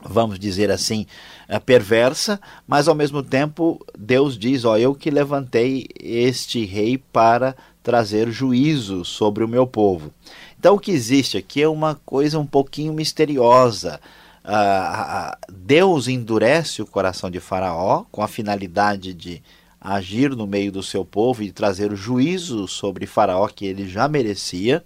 vamos 0.02 0.40
dizer 0.40 0.72
assim, 0.72 1.06
eh, 1.50 1.60
perversa, 1.60 2.40
mas 2.66 2.88
ao 2.88 2.96
mesmo 2.96 3.22
tempo 3.22 3.86
Deus 3.98 4.38
diz: 4.38 4.64
Ó, 4.64 4.78
eu 4.78 4.96
que 4.96 5.12
levantei 5.12 5.86
este 6.00 6.64
rei 6.64 6.98
para 6.98 7.54
trazer 7.84 8.32
juízo 8.32 9.04
sobre 9.04 9.44
o 9.44 9.48
meu 9.48 9.68
povo. 9.68 10.12
Então 10.58 10.76
o 10.76 10.80
que 10.80 10.92
existe 10.92 11.38
aqui 11.38 11.62
é 11.62 11.68
uma 11.68 11.96
coisa 12.06 12.40
um 12.40 12.46
pouquinho 12.46 12.94
misteriosa. 12.94 14.00
Uh, 14.46 15.36
Deus 15.52 16.08
endurece 16.08 16.82
o 16.82 16.88
coração 16.88 17.30
de 17.30 17.40
Faraó 17.40 18.06
com 18.12 18.22
a 18.22 18.28
finalidade 18.28 19.14
de 19.14 19.44
agir 19.80 20.34
no 20.36 20.48
meio 20.48 20.72
do 20.72 20.82
seu 20.82 21.04
povo 21.04 21.44
e 21.44 21.52
trazer 21.52 21.92
o 21.92 21.96
juízo 21.96 22.68
sobre 22.68 23.06
Faraó 23.06 23.48
que 23.48 23.66
ele 23.66 23.88
já 23.88 24.08
merecia. 24.08 24.82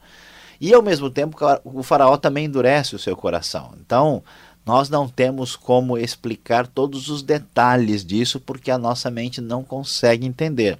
E 0.59 0.73
ao 0.73 0.81
mesmo 0.81 1.09
tempo 1.09 1.37
o 1.63 1.83
Faraó 1.83 2.17
também 2.17 2.45
endurece 2.45 2.95
o 2.95 2.99
seu 2.99 3.15
coração. 3.15 3.73
Então, 3.79 4.23
nós 4.65 4.89
não 4.89 5.07
temos 5.07 5.55
como 5.55 5.97
explicar 5.97 6.65
todos 6.67 7.09
os 7.09 7.21
detalhes 7.21 8.03
disso 8.03 8.39
porque 8.39 8.71
a 8.71 8.77
nossa 8.77 9.09
mente 9.11 9.39
não 9.39 9.63
consegue 9.63 10.25
entender. 10.25 10.79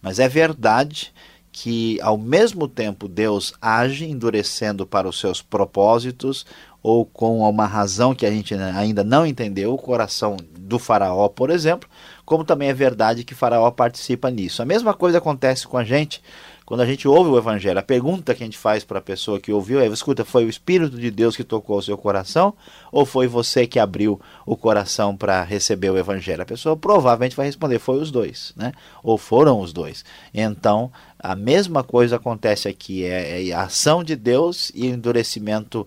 Mas 0.00 0.18
é 0.18 0.28
verdade 0.28 1.12
que 1.58 1.98
ao 2.02 2.18
mesmo 2.18 2.68
tempo 2.68 3.08
Deus 3.08 3.54
age 3.62 4.04
endurecendo 4.04 4.86
para 4.86 5.08
os 5.08 5.18
seus 5.18 5.40
propósitos 5.40 6.44
ou 6.82 7.06
com 7.06 7.40
uma 7.40 7.64
razão 7.64 8.14
que 8.14 8.26
a 8.26 8.30
gente 8.30 8.54
ainda 8.54 9.02
não 9.02 9.26
entendeu, 9.26 9.72
o 9.72 9.78
coração 9.78 10.36
do 10.58 10.78
faraó, 10.78 11.30
por 11.30 11.48
exemplo, 11.48 11.88
como 12.26 12.44
também 12.44 12.68
é 12.68 12.74
verdade 12.74 13.22
que 13.24 13.36
Faraó 13.36 13.70
participa 13.70 14.28
nisso. 14.30 14.60
A 14.60 14.64
mesma 14.64 14.92
coisa 14.92 15.18
acontece 15.18 15.66
com 15.66 15.78
a 15.78 15.84
gente 15.84 16.20
quando 16.66 16.80
a 16.80 16.86
gente 16.86 17.06
ouve 17.06 17.30
o 17.30 17.38
Evangelho. 17.38 17.78
A 17.78 17.82
pergunta 17.82 18.34
que 18.34 18.42
a 18.42 18.46
gente 18.46 18.58
faz 18.58 18.82
para 18.82 18.98
a 18.98 19.02
pessoa 19.02 19.38
que 19.38 19.52
ouviu 19.52 19.78
é: 19.78 19.86
escuta, 19.86 20.24
foi 20.24 20.44
o 20.44 20.48
Espírito 20.48 20.98
de 20.98 21.10
Deus 21.10 21.36
que 21.36 21.44
tocou 21.44 21.78
o 21.78 21.82
seu 21.82 21.96
coração 21.96 22.52
ou 22.90 23.06
foi 23.06 23.28
você 23.28 23.64
que 23.66 23.78
abriu 23.78 24.20
o 24.44 24.56
coração 24.56 25.16
para 25.16 25.44
receber 25.44 25.90
o 25.90 25.96
Evangelho? 25.96 26.42
A 26.42 26.46
pessoa 26.46 26.76
provavelmente 26.76 27.36
vai 27.36 27.46
responder: 27.46 27.78
foi 27.78 27.98
os 27.98 28.10
dois, 28.10 28.52
né? 28.56 28.72
ou 29.04 29.16
foram 29.16 29.60
os 29.60 29.72
dois. 29.72 30.04
Então, 30.34 30.90
a 31.18 31.36
mesma 31.36 31.84
coisa 31.84 32.16
acontece 32.16 32.66
aqui: 32.66 33.04
é, 33.04 33.48
é 33.48 33.52
a 33.52 33.62
ação 33.62 34.02
de 34.02 34.16
Deus 34.16 34.72
e 34.74 34.88
o 34.88 34.94
endurecimento 34.94 35.86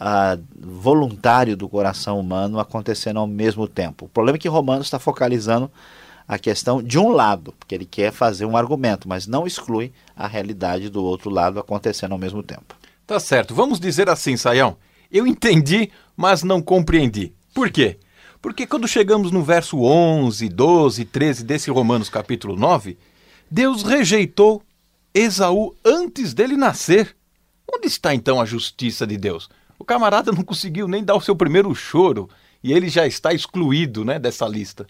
uh, 0.00 0.42
voluntário 0.58 1.56
do 1.56 1.68
coração 1.68 2.18
humano 2.18 2.58
acontecendo 2.58 3.18
ao 3.18 3.26
mesmo 3.26 3.68
tempo. 3.68 4.06
O 4.06 4.08
problema 4.08 4.36
é 4.36 4.38
que 4.38 4.48
Romanos 4.48 4.86
está 4.86 4.98
focalizando 4.98 5.70
a 6.26 6.38
questão 6.38 6.82
de 6.82 6.98
um 6.98 7.10
lado, 7.10 7.54
porque 7.58 7.74
ele 7.74 7.84
quer 7.84 8.12
fazer 8.12 8.46
um 8.46 8.56
argumento, 8.56 9.08
mas 9.08 9.26
não 9.26 9.46
exclui 9.46 9.92
a 10.16 10.26
realidade 10.26 10.88
do 10.88 11.04
outro 11.04 11.28
lado 11.28 11.58
acontecendo 11.58 12.12
ao 12.12 12.18
mesmo 12.18 12.42
tempo. 12.42 12.74
Tá 13.06 13.18
certo. 13.18 13.54
Vamos 13.54 13.80
dizer 13.80 14.08
assim, 14.08 14.36
Saião. 14.36 14.76
Eu 15.10 15.26
entendi, 15.26 15.90
mas 16.16 16.44
não 16.44 16.62
compreendi. 16.62 17.34
Por 17.52 17.70
quê? 17.70 17.98
Porque 18.40 18.66
quando 18.66 18.86
chegamos 18.86 19.32
no 19.32 19.42
verso 19.42 19.82
11, 19.82 20.48
12, 20.48 21.04
13 21.04 21.44
desse 21.44 21.70
Romanos 21.70 22.08
capítulo 22.08 22.56
9, 22.56 22.96
Deus 23.50 23.82
rejeitou 23.82 24.62
Esaú 25.12 25.74
antes 25.84 26.32
dele 26.32 26.56
nascer. 26.56 27.16
Onde 27.68 27.88
está 27.88 28.14
então 28.14 28.40
a 28.40 28.44
justiça 28.44 29.04
de 29.04 29.16
Deus? 29.16 29.50
O 29.80 29.84
camarada 29.84 30.30
não 30.30 30.44
conseguiu 30.44 30.86
nem 30.86 31.02
dar 31.02 31.16
o 31.16 31.22
seu 31.22 31.34
primeiro 31.34 31.74
choro 31.74 32.28
e 32.62 32.70
ele 32.70 32.90
já 32.90 33.06
está 33.06 33.32
excluído 33.32 34.04
né, 34.04 34.18
dessa 34.18 34.46
lista. 34.46 34.86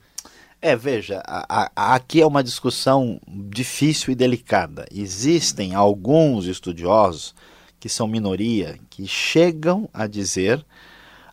É, 0.60 0.74
veja, 0.74 1.22
a, 1.24 1.70
a, 1.76 1.94
aqui 1.94 2.20
é 2.20 2.26
uma 2.26 2.42
discussão 2.42 3.20
difícil 3.28 4.10
e 4.10 4.16
delicada. 4.16 4.88
Existem 4.92 5.76
alguns 5.76 6.46
estudiosos, 6.46 7.36
que 7.78 7.88
são 7.88 8.08
minoria, 8.08 8.80
que 8.90 9.06
chegam 9.06 9.88
a 9.94 10.08
dizer 10.08 10.58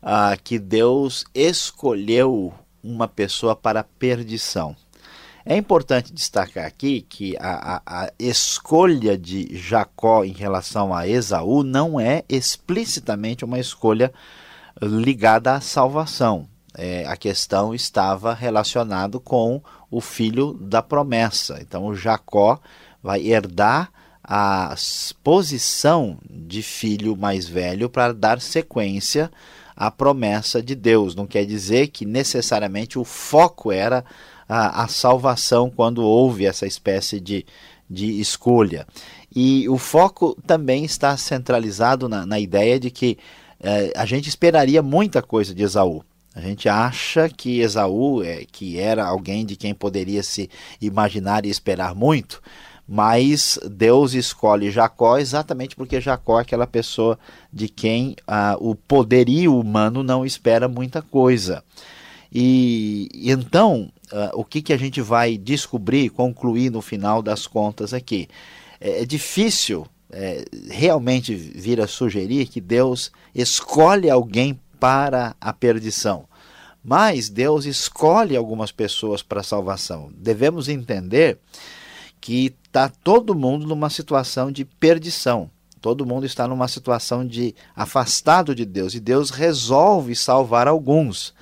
uh, 0.03 0.39
que 0.43 0.59
Deus 0.59 1.25
escolheu 1.33 2.53
uma 2.83 3.07
pessoa 3.07 3.55
para 3.55 3.83
perdição. 3.83 4.75
É 5.49 5.55
importante 5.55 6.11
destacar 6.11 6.65
aqui 6.65 6.99
que 6.99 7.37
a, 7.39 7.77
a, 7.77 8.03
a, 8.03 8.11
escolha 8.19 9.17
de 9.17 9.57
Jacó 9.57 10.25
em 10.25 10.33
relação 10.33 10.93
a 10.93 11.07
Esaú 11.07 11.63
não 11.63 11.97
é 11.97 12.25
explicitamente 12.27 13.45
uma 13.45 13.57
escolha 13.57 14.11
ligada 14.81 15.53
à 15.53 15.61
salvação. 15.61 16.49
É, 16.77 17.05
a 17.07 17.15
questão 17.15 17.73
estava 17.73 18.33
relacionado 18.33 19.21
com 19.21 19.61
o 19.89 20.01
filho 20.01 20.53
da 20.53 20.83
promessa. 20.83 21.59
Então, 21.61 21.95
Jacó 21.95 22.59
vai 23.01 23.25
herdar 23.25 23.89
a 24.21 24.75
posição 25.23 26.17
de 26.29 26.61
filho 26.61 27.15
mais 27.15 27.47
velho 27.47 27.89
para 27.89 28.13
dar 28.13 28.41
sequência 28.41 29.31
à 29.77 29.89
promessa 29.89 30.61
de 30.61 30.75
Deus. 30.75 31.15
Não 31.15 31.25
quer 31.25 31.45
dizer 31.45 31.87
que 31.87 32.05
necessariamente 32.05 32.99
o 32.99 33.05
foco 33.05 33.71
era 33.71 34.03
a, 34.47 34.83
a 34.83 34.87
salvação 34.87 35.69
quando 35.69 36.03
houve 36.03 36.45
essa 36.45 36.65
espécie 36.65 37.19
de, 37.19 37.45
de 37.89 38.19
escolha. 38.19 38.87
E 39.35 39.67
o 39.69 39.77
foco 39.77 40.37
também 40.45 40.85
está 40.85 41.15
centralizado 41.17 42.07
na, 42.07 42.25
na 42.25 42.39
ideia 42.39 42.79
de 42.79 42.89
que 42.89 43.17
eh, 43.59 43.91
a 43.95 44.05
gente 44.05 44.29
esperaria 44.29 44.81
muita 44.81 45.21
coisa 45.21 45.53
de 45.53 45.63
Esaú. 45.63 46.03
A 46.33 46.41
gente 46.41 46.69
acha 46.69 47.27
que 47.29 47.61
Esaú, 47.61 48.23
é, 48.23 48.45
que 48.45 48.79
era 48.79 49.03
alguém 49.03 49.43
de 49.45 49.55
quem 49.55 49.73
poderia 49.73 50.21
se 50.21 50.49
imaginar 50.79 51.45
e 51.45 51.49
esperar 51.49 51.95
muito, 51.95 52.41
mas 52.87 53.59
Deus 53.69 54.13
escolhe 54.13 54.71
Jacó 54.71 55.17
exatamente 55.17 55.75
porque 55.75 55.99
Jacó 55.99 56.39
é 56.39 56.43
aquela 56.43 56.67
pessoa 56.67 57.19
de 57.51 57.67
quem 57.67 58.15
ah, 58.27 58.55
o 58.59 58.75
poderio 58.75 59.59
humano 59.59 60.03
não 60.03 60.25
espera 60.25 60.67
muita 60.67 61.01
coisa. 61.01 61.63
E, 62.31 63.09
então, 63.13 63.91
uh, 64.11 64.39
o 64.39 64.43
que, 64.43 64.61
que 64.61 64.73
a 64.73 64.77
gente 64.77 65.01
vai 65.01 65.37
descobrir, 65.37 66.09
concluir 66.09 66.71
no 66.71 66.81
final 66.81 67.21
das 67.21 67.47
contas 67.47 67.93
aqui? 67.93 68.27
É, 68.79 69.01
é 69.01 69.05
difícil 69.05 69.87
é, 70.09 70.45
realmente 70.69 71.35
vir 71.35 71.81
a 71.81 71.87
sugerir 71.87 72.47
que 72.47 72.61
Deus 72.61 73.11
escolhe 73.33 74.09
alguém 74.09 74.59
para 74.79 75.35
a 75.39 75.51
perdição. 75.51 76.25
Mas 76.83 77.27
Deus 77.29 77.65
escolhe 77.65 78.35
algumas 78.35 78.71
pessoas 78.71 79.21
para 79.21 79.41
a 79.41 79.43
salvação. 79.43 80.09
Devemos 80.15 80.69
entender 80.69 81.39
que 82.21 82.53
está 82.65 82.89
todo 82.89 83.35
mundo 83.35 83.67
numa 83.67 83.89
situação 83.89 84.51
de 84.51 84.63
perdição. 84.63 85.49
Todo 85.81 86.05
mundo 86.05 86.25
está 86.25 86.47
numa 86.47 86.67
situação 86.67 87.25
de 87.25 87.53
afastado 87.75 88.55
de 88.55 88.65
Deus 88.65 88.93
e 88.93 88.99
Deus 88.99 89.29
resolve 89.29 90.15
salvar 90.15 90.67
alguns. 90.67 91.33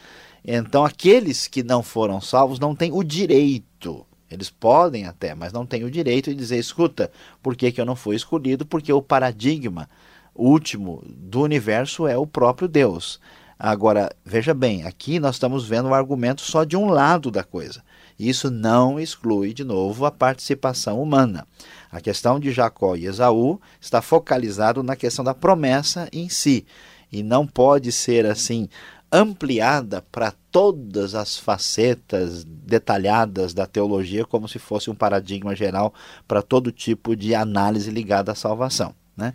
Então, 0.47 0.85
aqueles 0.85 1.47
que 1.47 1.63
não 1.63 1.81
foram 1.81 2.21
salvos 2.21 2.59
não 2.59 2.75
têm 2.75 2.91
o 2.91 3.03
direito. 3.03 4.05
Eles 4.29 4.49
podem 4.49 5.05
até, 5.05 5.33
mas 5.33 5.51
não 5.51 5.65
têm 5.65 5.83
o 5.83 5.91
direito 5.91 6.29
de 6.29 6.35
dizer: 6.35 6.57
escuta, 6.57 7.11
por 7.41 7.55
que, 7.55 7.71
que 7.71 7.81
eu 7.81 7.85
não 7.85 7.95
fui 7.95 8.15
escolhido? 8.15 8.65
Porque 8.65 8.91
o 8.93 9.01
paradigma 9.01 9.89
último 10.35 11.01
do 11.07 11.41
universo 11.41 12.07
é 12.07 12.17
o 12.17 12.27
próprio 12.27 12.67
Deus. 12.67 13.19
Agora, 13.57 14.13
veja 14.25 14.53
bem, 14.53 14.83
aqui 14.83 15.17
nós 15.17 15.35
estamos 15.35 15.65
vendo 15.65 15.87
um 15.87 15.93
argumento 15.93 16.41
só 16.41 16.65
de 16.65 16.75
um 16.75 16.89
lado 16.89 17.31
da 17.31 17.43
coisa. 17.43 17.81
Isso 18.19 18.51
não 18.51 18.99
exclui, 18.99 19.53
de 19.53 19.63
novo, 19.63 20.05
a 20.05 20.11
participação 20.11 21.01
humana. 21.01 21.47
A 21.89 22.01
questão 22.01 22.37
de 22.37 22.51
Jacó 22.51 22.95
e 22.95 23.05
Esaú 23.05 23.59
está 23.79 24.01
focalizado 24.01 24.83
na 24.83 24.95
questão 24.95 25.23
da 25.23 25.33
promessa 25.33 26.09
em 26.11 26.27
si. 26.27 26.65
E 27.11 27.23
não 27.23 27.47
pode 27.47 27.93
ser 27.93 28.25
assim 28.25 28.67
ampliada 29.15 30.03
para 30.11 30.33
todas 30.51 31.15
as 31.15 31.37
facetas 31.37 32.43
detalhadas 32.43 33.53
da 33.53 33.65
teologia, 33.65 34.25
como 34.25 34.47
se 34.47 34.59
fosse 34.59 34.89
um 34.89 34.95
paradigma 34.95 35.55
geral 35.55 35.93
para 36.27 36.41
todo 36.41 36.71
tipo 36.71 37.15
de 37.15 37.33
análise 37.33 37.89
ligada 37.89 38.31
à 38.31 38.35
salvação. 38.35 38.93
Né? 39.15 39.33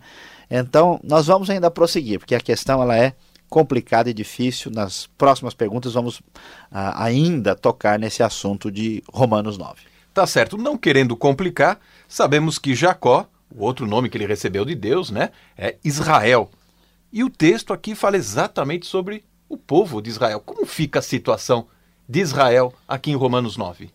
Então, 0.49 0.99
nós 1.03 1.27
vamos 1.27 1.49
ainda 1.49 1.71
prosseguir, 1.71 2.19
porque 2.19 2.35
a 2.35 2.39
questão 2.39 2.81
ela 2.81 2.97
é 2.97 3.13
complicada 3.49 4.09
e 4.09 4.13
difícil. 4.13 4.71
Nas 4.71 5.07
próximas 5.17 5.53
perguntas, 5.53 5.93
vamos 5.93 6.21
ah, 6.71 7.03
ainda 7.03 7.55
tocar 7.55 7.97
nesse 7.97 8.23
assunto 8.23 8.71
de 8.71 9.03
Romanos 9.11 9.57
9. 9.57 9.81
Tá 10.13 10.27
certo, 10.27 10.57
não 10.57 10.77
querendo 10.77 11.15
complicar, 11.15 11.79
sabemos 12.07 12.59
que 12.59 12.75
Jacó, 12.75 13.27
o 13.49 13.63
outro 13.63 13.87
nome 13.87 14.09
que 14.09 14.17
ele 14.17 14.25
recebeu 14.25 14.65
de 14.65 14.75
Deus, 14.75 15.09
né, 15.09 15.29
é 15.57 15.77
Israel. 15.83 16.51
E 17.13 17.23
o 17.23 17.29
texto 17.29 17.73
aqui 17.73 17.95
fala 17.95 18.17
exatamente 18.17 18.85
sobre 18.85 19.23
o 19.51 19.57
povo 19.57 20.01
de 20.01 20.09
Israel. 20.09 20.39
Como 20.39 20.65
fica 20.65 20.99
a 20.99 21.01
situação 21.01 21.67
de 22.07 22.19
Israel 22.19 22.73
aqui 22.87 23.11
em 23.11 23.15
Romanos 23.15 23.57
9? 23.57 23.91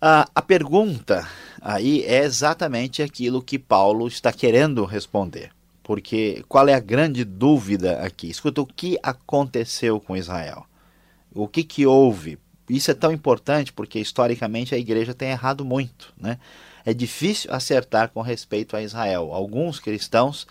A, 0.00 0.28
a 0.34 0.40
pergunta 0.40 1.28
aí 1.60 2.04
é 2.04 2.22
exatamente 2.22 3.02
aquilo 3.02 3.42
que 3.42 3.58
Paulo 3.58 4.06
está 4.06 4.32
querendo 4.32 4.84
responder. 4.84 5.50
Porque 5.82 6.44
qual 6.48 6.68
é 6.68 6.74
a 6.74 6.80
grande 6.80 7.24
dúvida 7.24 8.00
aqui? 8.00 8.30
Escuta, 8.30 8.60
o 8.60 8.66
que 8.66 8.96
aconteceu 9.02 9.98
com 9.98 10.16
Israel? 10.16 10.64
O 11.34 11.48
que, 11.48 11.64
que 11.64 11.84
houve? 11.84 12.38
Isso 12.68 12.92
é 12.92 12.94
tão 12.94 13.10
importante 13.10 13.72
porque 13.72 13.98
historicamente 13.98 14.74
a 14.74 14.78
igreja 14.78 15.12
tem 15.12 15.30
errado 15.30 15.64
muito. 15.64 16.14
Né? 16.16 16.38
É 16.84 16.94
difícil 16.94 17.52
acertar 17.52 18.10
com 18.10 18.22
respeito 18.22 18.76
a 18.76 18.82
Israel. 18.82 19.32
Alguns 19.32 19.80
cristãos 19.80 20.46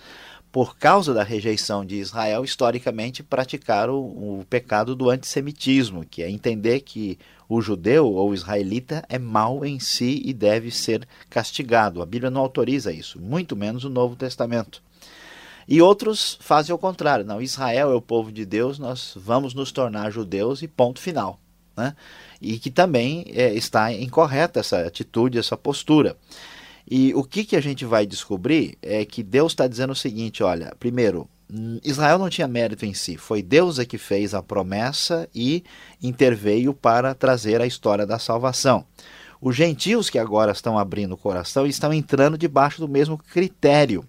por 0.52 0.78
causa 0.78 1.14
da 1.14 1.24
rejeição 1.24 1.86
de 1.86 1.96
Israel, 1.96 2.44
historicamente 2.44 3.22
praticaram 3.22 3.96
o, 3.96 4.44
pecado 4.50 4.96
do 4.96 5.10
antissemitismo, 5.10 6.04
que 6.04 6.24
é 6.24 6.30
entender 6.30 6.82
que 6.82 7.20
o 7.48 7.62
judeu 7.62 8.08
ou 8.08 8.30
o 8.30 8.34
israelita 8.34 9.04
é 9.08 9.20
mau 9.20 9.64
em 9.64 9.80
si 9.80 10.22
e 10.26 10.34
deve 10.34 10.72
ser 10.72 11.08
castigado. 11.30 12.02
A 12.02 12.06
Bíblia 12.06 12.32
não 12.32 12.42
autoriza 12.42 12.92
isso, 12.92 13.20
muito 13.20 13.56
menos 13.56 13.84
o 13.84 13.90
Novo 13.90 14.16
Testamento. 14.16 14.82
E 15.68 15.84
outros 15.84 16.40
fazem 16.42 16.74
o 16.74 16.80
contrário. 16.80 17.24
Não, 17.24 17.40
Israel 17.40 17.92
é 17.92 17.96
o 17.96 18.02
povo 18.02 18.32
de 18.32 18.44
Deus, 18.44 18.80
nós 18.80 19.14
vamos 19.16 19.54
nos 19.54 19.72
tornar 19.72 20.10
judeus 20.10 20.64
e 20.64 20.68
ponto 20.68 21.00
final. 21.00 21.40
Né? 21.78 21.96
E 22.42 22.58
que 22.58 22.72
também 22.72 23.24
é, 23.28 23.54
está 23.54 23.94
incorreta 23.94 24.60
essa 24.60 24.80
atitude, 24.82 25.38
essa 25.38 25.56
postura. 25.56 26.18
E 26.90 27.14
o 27.14 27.24
que, 27.24 27.46
que 27.46 27.56
a 27.56 27.62
gente 27.62 27.86
vai 27.86 28.08
descobrir 28.08 28.78
é 28.82 29.06
que 29.06 29.22
Deus 29.22 29.52
está 29.52 29.68
dizendo 29.68 29.92
o 29.94 29.96
seguinte: 29.96 30.42
olha, 30.42 30.74
primeiro, 30.80 31.30
Israel 31.84 32.18
não 32.18 32.30
tinha 32.30 32.48
mérito 32.48 32.86
em 32.86 32.94
si, 32.94 33.16
foi 33.16 33.42
Deus 33.42 33.78
é 33.78 33.86
que 33.86 33.98
fez 33.98 34.34
a 34.34 34.42
promessa 34.42 35.30
e 35.34 35.64
interveio 36.02 36.74
para 36.74 37.14
trazer 37.14 37.62
a 37.62 37.68
história 37.68 38.06
da 38.06 38.18
salvação. 38.18 38.86
Os 39.42 39.56
gentios 39.56 40.10
que 40.10 40.20
agora 40.20 40.52
estão 40.52 40.78
abrindo 40.78 41.14
o 41.14 41.18
coração 41.18 41.66
estão 41.66 41.94
entrando 41.94 42.38
debaixo 42.38 42.82
do 42.82 42.90
mesmo 42.90 43.18
critério. 43.18 44.04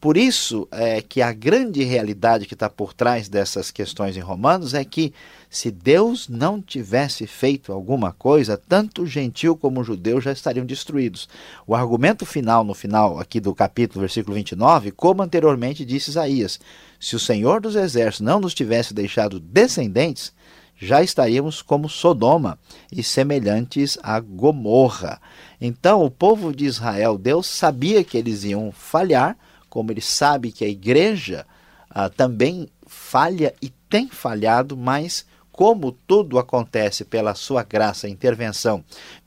Por 0.00 0.16
isso 0.16 0.68
é 0.70 1.00
que 1.00 1.22
a 1.22 1.32
grande 1.32 1.82
realidade 1.82 2.46
que 2.46 2.54
está 2.54 2.68
por 2.68 2.92
trás 2.92 3.28
dessas 3.28 3.70
questões 3.70 4.16
em 4.16 4.20
Romanos 4.20 4.74
é 4.74 4.84
que 4.84 5.12
se 5.48 5.70
Deus 5.70 6.28
não 6.28 6.60
tivesse 6.60 7.26
feito 7.26 7.72
alguma 7.72 8.12
coisa, 8.12 8.56
tanto 8.56 9.02
o 9.02 9.06
gentil 9.06 9.56
como 9.56 9.80
o 9.80 9.84
judeu 9.84 10.20
já 10.20 10.32
estariam 10.32 10.66
destruídos. 10.66 11.28
O 11.66 11.74
argumento 11.74 12.26
final, 12.26 12.62
no 12.62 12.74
final 12.74 13.18
aqui 13.18 13.40
do 13.40 13.54
capítulo, 13.54 14.00
versículo 14.00 14.34
29, 14.34 14.90
como 14.90 15.22
anteriormente 15.22 15.84
disse 15.84 16.10
Isaías: 16.10 16.60
se 17.00 17.16
o 17.16 17.20
Senhor 17.20 17.60
dos 17.60 17.74
Exércitos 17.74 18.20
não 18.20 18.38
nos 18.38 18.54
tivesse 18.54 18.92
deixado 18.92 19.40
descendentes, 19.40 20.32
já 20.78 21.02
estaríamos 21.02 21.62
como 21.62 21.88
Sodoma 21.88 22.58
e 22.92 23.02
semelhantes 23.02 23.98
a 24.02 24.20
Gomorra. 24.20 25.20
Então, 25.58 26.04
o 26.04 26.10
povo 26.10 26.54
de 26.54 26.66
Israel, 26.66 27.16
Deus 27.16 27.46
sabia 27.46 28.04
que 28.04 28.18
eles 28.18 28.44
iam 28.44 28.70
falhar, 28.70 29.38
como 29.76 29.92
ele 29.92 30.00
sabe 30.00 30.50
que 30.50 30.64
a 30.64 30.68
igreja 30.68 31.44
ah, 31.90 32.08
também 32.08 32.66
falha 32.86 33.54
e 33.60 33.68
tem 33.90 34.08
falhado, 34.08 34.74
mas 34.74 35.26
como 35.52 35.92
tudo 35.92 36.38
acontece 36.38 37.04
pela 37.04 37.34
sua 37.34 37.62
graça, 37.62 38.08
intervenção, 38.08 38.82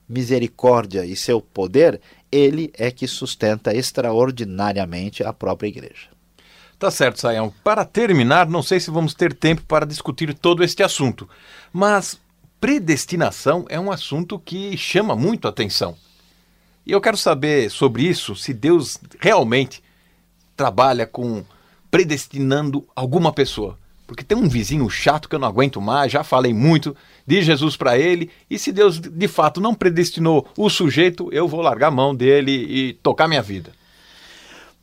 misericórdia 0.07 1.05
e 1.05 1.15
seu 1.15 1.39
poder, 1.39 2.01
ele 2.31 2.73
é 2.75 2.89
que 2.89 3.07
sustenta 3.07 3.75
extraordinariamente 3.75 5.23
a 5.23 5.31
própria 5.31 5.67
igreja. 5.67 6.07
Tá 6.79 6.89
certo, 6.89 7.19
Sayão. 7.19 7.53
Para 7.63 7.85
terminar, 7.85 8.49
não 8.49 8.63
sei 8.63 8.79
se 8.79 8.89
vamos 8.89 9.13
ter 9.13 9.35
tempo 9.35 9.61
para 9.67 9.85
discutir 9.85 10.33
todo 10.33 10.63
este 10.63 10.81
assunto, 10.81 11.29
mas 11.71 12.19
predestinação 12.59 13.67
é 13.69 13.79
um 13.79 13.91
assunto 13.91 14.39
que 14.39 14.75
chama 14.75 15.15
muito 15.15 15.45
a 15.45 15.51
atenção. 15.51 15.95
E 16.87 16.91
eu 16.91 16.99
quero 16.99 17.17
saber 17.17 17.69
sobre 17.69 18.01
isso, 18.01 18.35
se 18.35 18.51
Deus 18.51 18.97
realmente 19.19 19.83
trabalha 20.59 21.07
com 21.07 21.41
predestinando 21.89 22.85
alguma 22.93 23.31
pessoa. 23.31 23.77
Porque 24.05 24.25
tem 24.25 24.37
um 24.37 24.49
vizinho 24.49 24.89
chato 24.89 25.29
que 25.29 25.35
eu 25.35 25.39
não 25.39 25.47
aguento 25.47 25.79
mais, 25.79 26.11
já 26.11 26.21
falei 26.21 26.53
muito 26.53 26.93
de 27.25 27.41
Jesus 27.41 27.77
para 27.77 27.97
ele, 27.97 28.29
e 28.49 28.59
se 28.59 28.73
Deus 28.73 28.99
de 28.99 29.27
fato 29.29 29.61
não 29.61 29.73
predestinou 29.73 30.45
o 30.57 30.69
sujeito, 30.69 31.29
eu 31.31 31.47
vou 31.47 31.61
largar 31.61 31.87
a 31.87 31.91
mão 31.91 32.13
dele 32.13 32.51
e 32.51 32.93
tocar 32.95 33.29
minha 33.29 33.41
vida. 33.41 33.71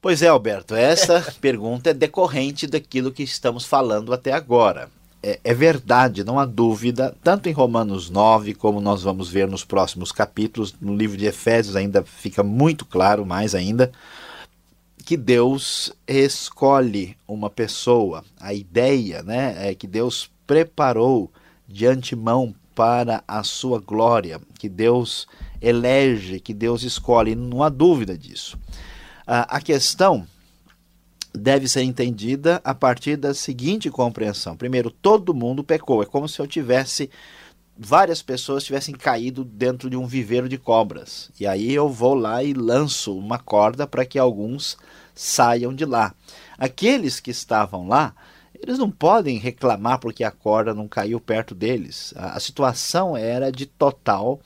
Pois 0.00 0.22
é, 0.22 0.28
Alberto, 0.28 0.74
essa 0.74 1.20
pergunta 1.42 1.90
é 1.90 1.94
decorrente 1.94 2.66
daquilo 2.66 3.12
que 3.12 3.22
estamos 3.22 3.66
falando 3.66 4.14
até 4.14 4.32
agora. 4.32 4.88
É, 5.22 5.38
é, 5.44 5.52
verdade, 5.52 6.24
não 6.24 6.38
há 6.38 6.46
dúvida, 6.46 7.14
tanto 7.22 7.50
em 7.50 7.52
Romanos 7.52 8.08
9, 8.08 8.54
como 8.54 8.80
nós 8.80 9.02
vamos 9.02 9.28
ver 9.28 9.46
nos 9.46 9.62
próximos 9.62 10.10
capítulos, 10.10 10.74
no 10.80 10.96
livro 10.96 11.18
de 11.18 11.26
Efésios 11.26 11.76
ainda 11.76 12.02
fica 12.02 12.42
muito 12.42 12.86
claro, 12.86 13.26
mais 13.26 13.54
ainda, 13.54 13.92
que 15.06 15.16
Deus 15.16 15.92
escolhe 16.04 17.16
uma 17.28 17.48
pessoa. 17.48 18.24
A 18.40 18.52
ideia 18.52 19.22
né, 19.22 19.70
é 19.70 19.72
que 19.72 19.86
Deus 19.86 20.28
preparou 20.44 21.30
de 21.68 21.86
antemão 21.86 22.52
para 22.74 23.22
a 23.26 23.44
sua 23.44 23.78
glória, 23.78 24.40
que 24.58 24.68
Deus 24.68 25.28
elege, 25.62 26.40
que 26.40 26.52
Deus 26.52 26.82
escolhe, 26.82 27.36
não 27.36 27.62
há 27.62 27.68
dúvida 27.68 28.18
disso. 28.18 28.58
a 29.24 29.60
questão 29.60 30.26
deve 31.32 31.68
ser 31.68 31.82
entendida 31.82 32.60
a 32.64 32.74
partir 32.74 33.16
da 33.16 33.32
seguinte 33.32 33.88
compreensão. 33.90 34.56
Primeiro, 34.56 34.90
todo 34.90 35.32
mundo 35.32 35.62
pecou. 35.62 36.02
É 36.02 36.06
como 36.06 36.28
se 36.28 36.40
eu 36.40 36.48
tivesse 36.48 37.08
várias 37.78 38.22
pessoas 38.22 38.64
tivessem 38.64 38.94
caído 38.94 39.44
dentro 39.44 39.90
de 39.90 39.96
um 39.96 40.06
viveiro 40.06 40.48
de 40.48 40.58
cobras. 40.58 41.30
E 41.38 41.46
aí 41.46 41.72
eu 41.72 41.88
vou 41.88 42.14
lá 42.14 42.42
e 42.42 42.52
lanço 42.52 43.16
uma 43.16 43.38
corda 43.38 43.86
para 43.86 44.04
que 44.04 44.18
alguns 44.18 44.76
saiam 45.14 45.74
de 45.74 45.84
lá. 45.84 46.14
Aqueles 46.58 47.20
que 47.20 47.30
estavam 47.30 47.86
lá, 47.86 48.14
eles 48.54 48.78
não 48.78 48.90
podem 48.90 49.38
reclamar 49.38 49.98
porque 49.98 50.24
a 50.24 50.30
corda 50.30 50.72
não 50.72 50.88
caiu 50.88 51.20
perto 51.20 51.54
deles. 51.54 52.14
A, 52.16 52.36
a 52.36 52.40
situação 52.40 53.16
era 53.16 53.52
de 53.52 53.66
total 53.66 54.40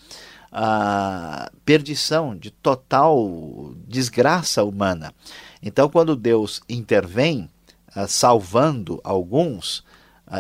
uh, 0.52 1.56
perdição, 1.64 2.36
de 2.36 2.50
total 2.50 3.72
desgraça 3.86 4.64
humana. 4.64 5.14
Então, 5.62 5.88
quando 5.88 6.16
Deus 6.16 6.60
intervém, 6.68 7.48
uh, 7.96 8.06
salvando 8.08 9.00
alguns, 9.04 9.84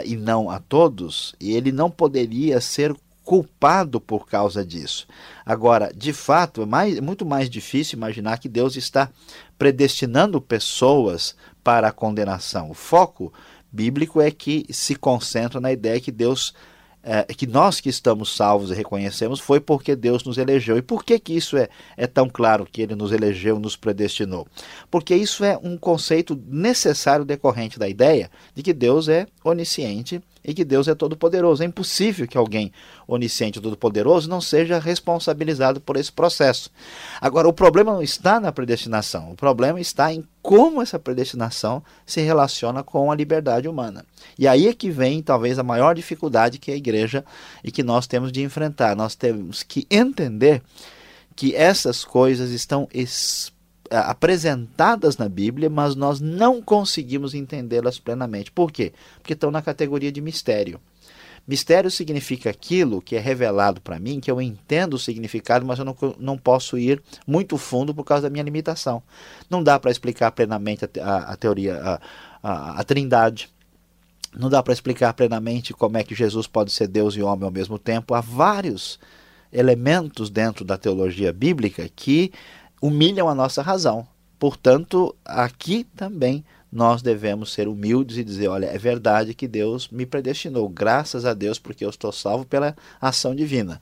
e 0.04 0.16
não 0.16 0.50
a 0.50 0.58
todos, 0.60 1.34
e 1.40 1.52
ele 1.52 1.72
não 1.72 1.90
poderia 1.90 2.60
ser 2.60 2.94
culpado 3.24 4.00
por 4.00 4.26
causa 4.26 4.64
disso. 4.64 5.06
Agora, 5.46 5.92
de 5.94 6.12
fato, 6.12 6.62
é 6.62 6.66
mais, 6.66 6.98
muito 7.00 7.24
mais 7.24 7.48
difícil 7.48 7.96
imaginar 7.96 8.38
que 8.38 8.48
Deus 8.48 8.76
está 8.76 9.10
predestinando 9.58 10.40
pessoas 10.40 11.36
para 11.62 11.88
a 11.88 11.92
condenação. 11.92 12.70
O 12.70 12.74
foco 12.74 13.32
bíblico 13.70 14.20
é 14.20 14.30
que 14.30 14.66
se 14.70 14.96
concentra 14.96 15.60
na 15.60 15.70
ideia 15.70 16.00
que 16.00 16.10
Deus 16.10 16.54
é, 17.02 17.22
que 17.24 17.46
nós 17.46 17.80
que 17.80 17.88
estamos 17.88 18.36
salvos 18.36 18.70
e 18.70 18.74
reconhecemos 18.74 19.40
foi 19.40 19.60
porque 19.60 19.96
Deus 19.96 20.22
nos 20.24 20.38
elegeu. 20.38 20.76
E 20.76 20.82
por 20.82 21.04
que, 21.04 21.18
que 21.18 21.34
isso 21.34 21.56
é, 21.56 21.68
é 21.96 22.06
tão 22.06 22.28
claro 22.28 22.66
que 22.70 22.82
Ele 22.82 22.94
nos 22.94 23.12
elegeu, 23.12 23.58
nos 23.58 23.76
predestinou? 23.76 24.46
Porque 24.90 25.14
isso 25.14 25.44
é 25.44 25.58
um 25.62 25.76
conceito 25.76 26.40
necessário 26.46 27.24
decorrente 27.24 27.78
da 27.78 27.88
ideia 27.88 28.30
de 28.54 28.62
que 28.62 28.72
Deus 28.72 29.08
é 29.08 29.26
onisciente 29.44 30.20
e 30.44 30.54
que 30.54 30.64
Deus 30.64 30.88
é 30.88 30.94
todo-poderoso. 30.94 31.62
É 31.62 31.66
impossível 31.66 32.26
que 32.26 32.38
alguém 32.38 32.72
onisciente 33.06 33.60
todo-poderoso 33.60 34.28
não 34.28 34.40
seja 34.40 34.78
responsabilizado 34.78 35.80
por 35.80 35.96
esse 35.96 36.10
processo. 36.10 36.70
Agora, 37.20 37.48
o 37.48 37.52
problema 37.52 37.92
não 37.92 38.02
está 38.02 38.40
na 38.40 38.52
predestinação, 38.52 39.32
o 39.32 39.36
problema 39.36 39.80
está 39.80 40.12
em 40.12 40.24
como 40.42 40.80
essa 40.80 40.98
predestinação 40.98 41.82
se 42.06 42.20
relaciona 42.20 42.82
com 42.82 43.12
a 43.12 43.14
liberdade 43.14 43.68
humana. 43.68 44.04
E 44.38 44.48
aí 44.48 44.68
é 44.68 44.74
que 44.74 44.90
vem 44.90 45.22
talvez 45.22 45.58
a 45.58 45.62
maior 45.62 45.94
dificuldade 45.94 46.58
que 46.58 46.70
a 46.70 46.76
igreja 46.76 47.24
e 47.62 47.70
que 47.70 47.82
nós 47.82 48.06
temos 48.06 48.32
de 48.32 48.42
enfrentar. 48.42 48.96
Nós 48.96 49.14
temos 49.14 49.62
que 49.62 49.86
entender 49.90 50.62
que 51.36 51.54
essas 51.54 52.04
coisas 52.04 52.50
estão 52.50 52.88
apresentadas 53.90 55.16
na 55.16 55.28
Bíblia, 55.28 55.68
mas 55.68 55.94
nós 55.96 56.20
não 56.20 56.62
conseguimos 56.62 57.34
entendê-las 57.34 57.98
plenamente. 57.98 58.52
Por 58.52 58.70
quê? 58.70 58.92
Porque 59.16 59.32
estão 59.32 59.50
na 59.50 59.60
categoria 59.60 60.12
de 60.12 60.20
mistério. 60.20 60.80
Mistério 61.46 61.90
significa 61.90 62.50
aquilo 62.50 63.02
que 63.02 63.16
é 63.16 63.18
revelado 63.18 63.80
para 63.80 63.98
mim, 63.98 64.20
que 64.20 64.30
eu 64.30 64.40
entendo 64.40 64.94
o 64.94 64.98
significado, 64.98 65.66
mas 65.66 65.78
eu 65.78 65.84
não, 65.84 65.96
não 66.18 66.38
posso 66.38 66.78
ir 66.78 67.02
muito 67.26 67.58
fundo 67.58 67.92
por 67.92 68.04
causa 68.04 68.22
da 68.22 68.30
minha 68.30 68.44
limitação. 68.44 69.02
Não 69.48 69.62
dá 69.62 69.78
para 69.78 69.90
explicar 69.90 70.30
plenamente 70.30 70.84
a, 70.84 70.88
a, 71.02 71.16
a 71.32 71.36
teoria, 71.36 72.00
a, 72.42 72.80
a 72.80 72.84
trindade. 72.84 73.50
Não 74.38 74.48
dá 74.48 74.62
para 74.62 74.72
explicar 74.72 75.12
plenamente 75.14 75.72
como 75.72 75.98
é 75.98 76.04
que 76.04 76.14
Jesus 76.14 76.46
pode 76.46 76.70
ser 76.70 76.86
Deus 76.86 77.16
e 77.16 77.22
homem 77.22 77.44
ao 77.44 77.50
mesmo 77.50 77.78
tempo. 77.78 78.14
Há 78.14 78.20
vários 78.20 79.00
elementos 79.52 80.30
dentro 80.30 80.64
da 80.64 80.78
teologia 80.78 81.32
bíblica 81.32 81.88
que 81.96 82.32
humilham 82.80 83.28
a 83.28 83.34
nossa 83.34 83.62
razão. 83.62 84.06
Portanto, 84.38 85.14
aqui 85.24 85.84
também 85.96 86.44
nós 86.72 87.02
devemos 87.02 87.52
ser 87.52 87.68
humildes 87.68 88.16
e 88.16 88.24
dizer: 88.24 88.48
olha, 88.48 88.66
é 88.66 88.78
verdade 88.78 89.34
que 89.34 89.48
Deus 89.48 89.88
me 89.88 90.06
predestinou, 90.06 90.68
graças 90.68 91.24
a 91.24 91.34
Deus, 91.34 91.58
porque 91.58 91.84
eu 91.84 91.90
estou 91.90 92.12
salvo 92.12 92.44
pela 92.44 92.76
ação 93.00 93.34
divina. 93.34 93.80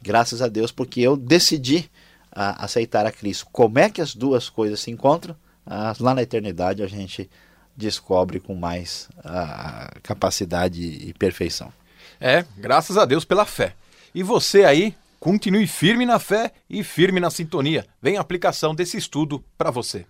Graças 0.00 0.40
a 0.40 0.48
Deus, 0.48 0.70
porque 0.70 1.00
eu 1.00 1.16
decidi 1.16 1.90
a, 2.30 2.50
ah, 2.50 2.64
aceitar 2.64 3.04
a 3.04 3.12
Cristo. 3.12 3.46
Como 3.50 3.78
é 3.78 3.90
que 3.90 4.00
as 4.00 4.14
duas 4.14 4.48
coisas 4.48 4.80
se 4.80 4.90
encontram? 4.90 5.36
Ah, 5.66 5.94
lá 5.98 6.14
na 6.14 6.22
eternidade 6.22 6.82
a 6.82 6.86
gente 6.86 7.28
descobre 7.76 8.40
com 8.40 8.54
mais 8.54 9.08
ah, 9.24 9.92
capacidade 10.02 10.82
e 10.82 11.12
perfeição. 11.14 11.72
É, 12.20 12.44
graças 12.56 12.96
a 12.96 13.04
Deus 13.04 13.24
pela 13.24 13.44
fé. 13.44 13.74
E 14.14 14.22
você 14.22 14.64
aí, 14.64 14.94
continue 15.18 15.66
firme 15.66 16.06
na 16.06 16.18
fé 16.18 16.52
e 16.68 16.82
firme 16.82 17.20
na 17.20 17.30
sintonia. 17.30 17.86
Vem 18.00 18.16
a 18.16 18.20
aplicação 18.20 18.74
desse 18.74 18.96
estudo 18.96 19.44
para 19.56 19.70
você. 19.70 20.06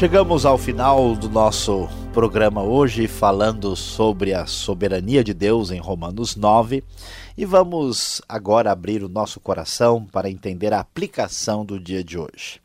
Chegamos 0.00 0.46
ao 0.46 0.56
final 0.56 1.14
do 1.14 1.28
nosso 1.28 1.86
programa 2.14 2.62
hoje 2.62 3.06
falando 3.06 3.76
sobre 3.76 4.32
a 4.32 4.46
soberania 4.46 5.22
de 5.22 5.34
Deus 5.34 5.70
em 5.70 5.78
Romanos 5.78 6.36
9 6.36 6.82
e 7.36 7.44
vamos 7.44 8.22
agora 8.26 8.72
abrir 8.72 9.04
o 9.04 9.10
nosso 9.10 9.38
coração 9.40 10.06
para 10.06 10.30
entender 10.30 10.72
a 10.72 10.80
aplicação 10.80 11.66
do 11.66 11.78
dia 11.78 12.02
de 12.02 12.16
hoje. 12.16 12.62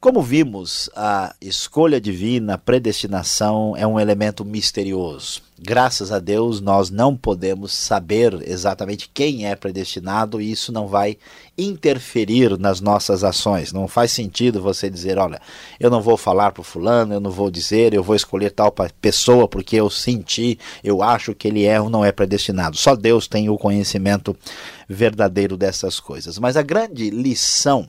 Como 0.00 0.22
vimos, 0.22 0.88
a 0.96 1.34
escolha 1.42 2.00
divina, 2.00 2.54
a 2.54 2.58
predestinação 2.58 3.76
é 3.76 3.86
um 3.86 4.00
elemento 4.00 4.46
misterioso. 4.46 5.42
Graças 5.62 6.10
a 6.10 6.18
Deus, 6.18 6.58
nós 6.58 6.88
não 6.88 7.14
podemos 7.14 7.74
saber 7.74 8.32
exatamente 8.48 9.10
quem 9.12 9.46
é 9.46 9.54
predestinado 9.54 10.40
e 10.40 10.50
isso 10.50 10.72
não 10.72 10.88
vai 10.88 11.18
interferir 11.58 12.58
nas 12.58 12.80
nossas 12.80 13.22
ações. 13.22 13.74
Não 13.74 13.86
faz 13.86 14.10
sentido 14.10 14.62
você 14.62 14.88
dizer: 14.88 15.18
olha, 15.18 15.38
eu 15.78 15.90
não 15.90 16.00
vou 16.00 16.16
falar 16.16 16.52
para 16.52 16.64
fulano, 16.64 17.12
eu 17.12 17.20
não 17.20 17.30
vou 17.30 17.50
dizer, 17.50 17.92
eu 17.92 18.02
vou 18.02 18.16
escolher 18.16 18.52
tal 18.52 18.74
pessoa 19.02 19.46
porque 19.46 19.76
eu 19.76 19.90
senti, 19.90 20.58
eu 20.82 21.02
acho 21.02 21.34
que 21.34 21.46
ele 21.46 21.66
é 21.66 21.78
ou 21.78 21.90
não 21.90 22.02
é 22.02 22.10
predestinado. 22.10 22.74
Só 22.74 22.96
Deus 22.96 23.28
tem 23.28 23.50
o 23.50 23.58
conhecimento 23.58 24.34
verdadeiro 24.88 25.58
dessas 25.58 26.00
coisas. 26.00 26.38
Mas 26.38 26.56
a 26.56 26.62
grande 26.62 27.10
lição 27.10 27.86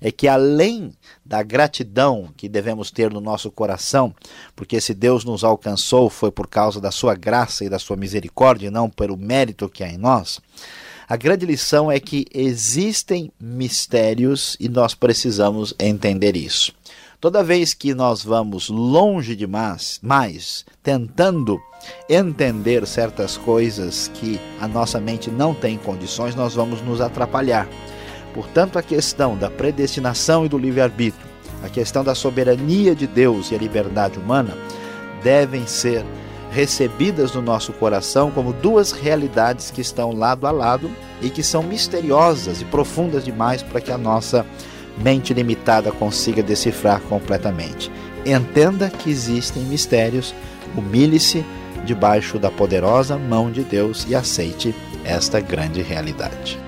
é 0.00 0.10
que 0.10 0.28
além 0.28 0.92
da 1.24 1.42
gratidão 1.42 2.28
que 2.36 2.48
devemos 2.48 2.90
ter 2.90 3.12
no 3.12 3.20
nosso 3.20 3.50
coração, 3.50 4.14
porque 4.54 4.80
se 4.80 4.94
Deus 4.94 5.24
nos 5.24 5.44
alcançou 5.44 6.10
foi 6.10 6.30
por 6.30 6.46
causa 6.46 6.80
da 6.80 6.90
sua 6.90 7.14
graça 7.14 7.64
e 7.64 7.68
da 7.68 7.78
sua 7.78 7.96
misericórdia, 7.96 8.68
e 8.68 8.70
não 8.70 8.88
pelo 8.90 9.16
mérito 9.16 9.68
que 9.68 9.84
há 9.84 9.88
em 9.88 9.98
nós. 9.98 10.40
A 11.06 11.16
grande 11.16 11.44
lição 11.44 11.92
é 11.92 12.00
que 12.00 12.24
existem 12.32 13.30
mistérios 13.38 14.56
e 14.58 14.68
nós 14.68 14.94
precisamos 14.94 15.74
entender 15.78 16.34
isso. 16.34 16.72
Toda 17.20 17.42
vez 17.42 17.72
que 17.72 17.94
nós 17.94 18.22
vamos 18.22 18.68
longe 18.68 19.34
demais, 19.34 19.98
mais 20.02 20.64
tentando 20.82 21.58
entender 22.08 22.86
certas 22.86 23.36
coisas 23.36 24.08
que 24.14 24.38
a 24.60 24.68
nossa 24.68 25.00
mente 25.00 25.30
não 25.30 25.54
tem 25.54 25.78
condições, 25.78 26.34
nós 26.34 26.54
vamos 26.54 26.82
nos 26.82 27.00
atrapalhar. 27.00 27.66
Portanto, 28.34 28.78
a 28.78 28.82
questão 28.82 29.36
da 29.36 29.48
predestinação 29.48 30.44
e 30.44 30.48
do 30.48 30.58
livre-arbítrio, 30.58 31.26
a 31.62 31.68
questão 31.68 32.02
da 32.02 32.14
soberania 32.14 32.94
de 32.94 33.06
Deus 33.06 33.50
e 33.50 33.54
a 33.54 33.58
liberdade 33.58 34.18
humana 34.18 34.54
devem 35.22 35.66
ser 35.66 36.04
recebidas 36.50 37.32
no 37.32 37.40
nosso 37.40 37.72
coração 37.72 38.30
como 38.30 38.52
duas 38.52 38.92
realidades 38.92 39.70
que 39.70 39.80
estão 39.80 40.12
lado 40.12 40.46
a 40.46 40.50
lado 40.50 40.90
e 41.22 41.30
que 41.30 41.42
são 41.42 41.62
misteriosas 41.62 42.60
e 42.60 42.64
profundas 42.64 43.24
demais 43.24 43.62
para 43.62 43.80
que 43.80 43.90
a 43.90 43.98
nossa 43.98 44.44
mente 44.98 45.32
limitada 45.32 45.90
consiga 45.90 46.42
decifrar 46.42 47.00
completamente. 47.02 47.90
Entenda 48.24 48.88
que 48.88 49.10
existem 49.10 49.62
mistérios, 49.64 50.34
humilhe-se 50.76 51.44
debaixo 51.84 52.38
da 52.38 52.50
poderosa 52.50 53.18
mão 53.18 53.50
de 53.50 53.62
Deus 53.62 54.06
e 54.08 54.14
aceite 54.14 54.74
esta 55.04 55.40
grande 55.40 55.82
realidade. 55.82 56.63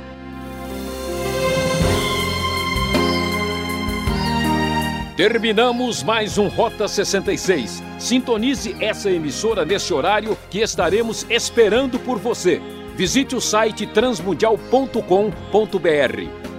Terminamos 5.16 6.02
mais 6.02 6.36
um 6.36 6.46
Rota 6.46 6.86
66. 6.86 7.82
Sintonize 7.98 8.76
essa 8.78 9.10
emissora 9.10 9.64
nesse 9.64 9.94
horário 9.94 10.36
que 10.50 10.58
estaremos 10.58 11.24
esperando 11.30 11.98
por 11.98 12.18
você. 12.18 12.60
Visite 12.94 13.34
o 13.34 13.40
site 13.40 13.86
transmundial.com.br. 13.86 15.00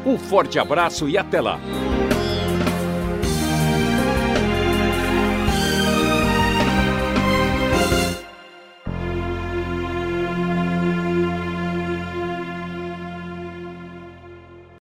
Um 0.03 0.17
forte 0.17 0.57
abraço 0.57 1.07
e 1.07 1.19
até 1.19 1.39
lá. 1.39 1.59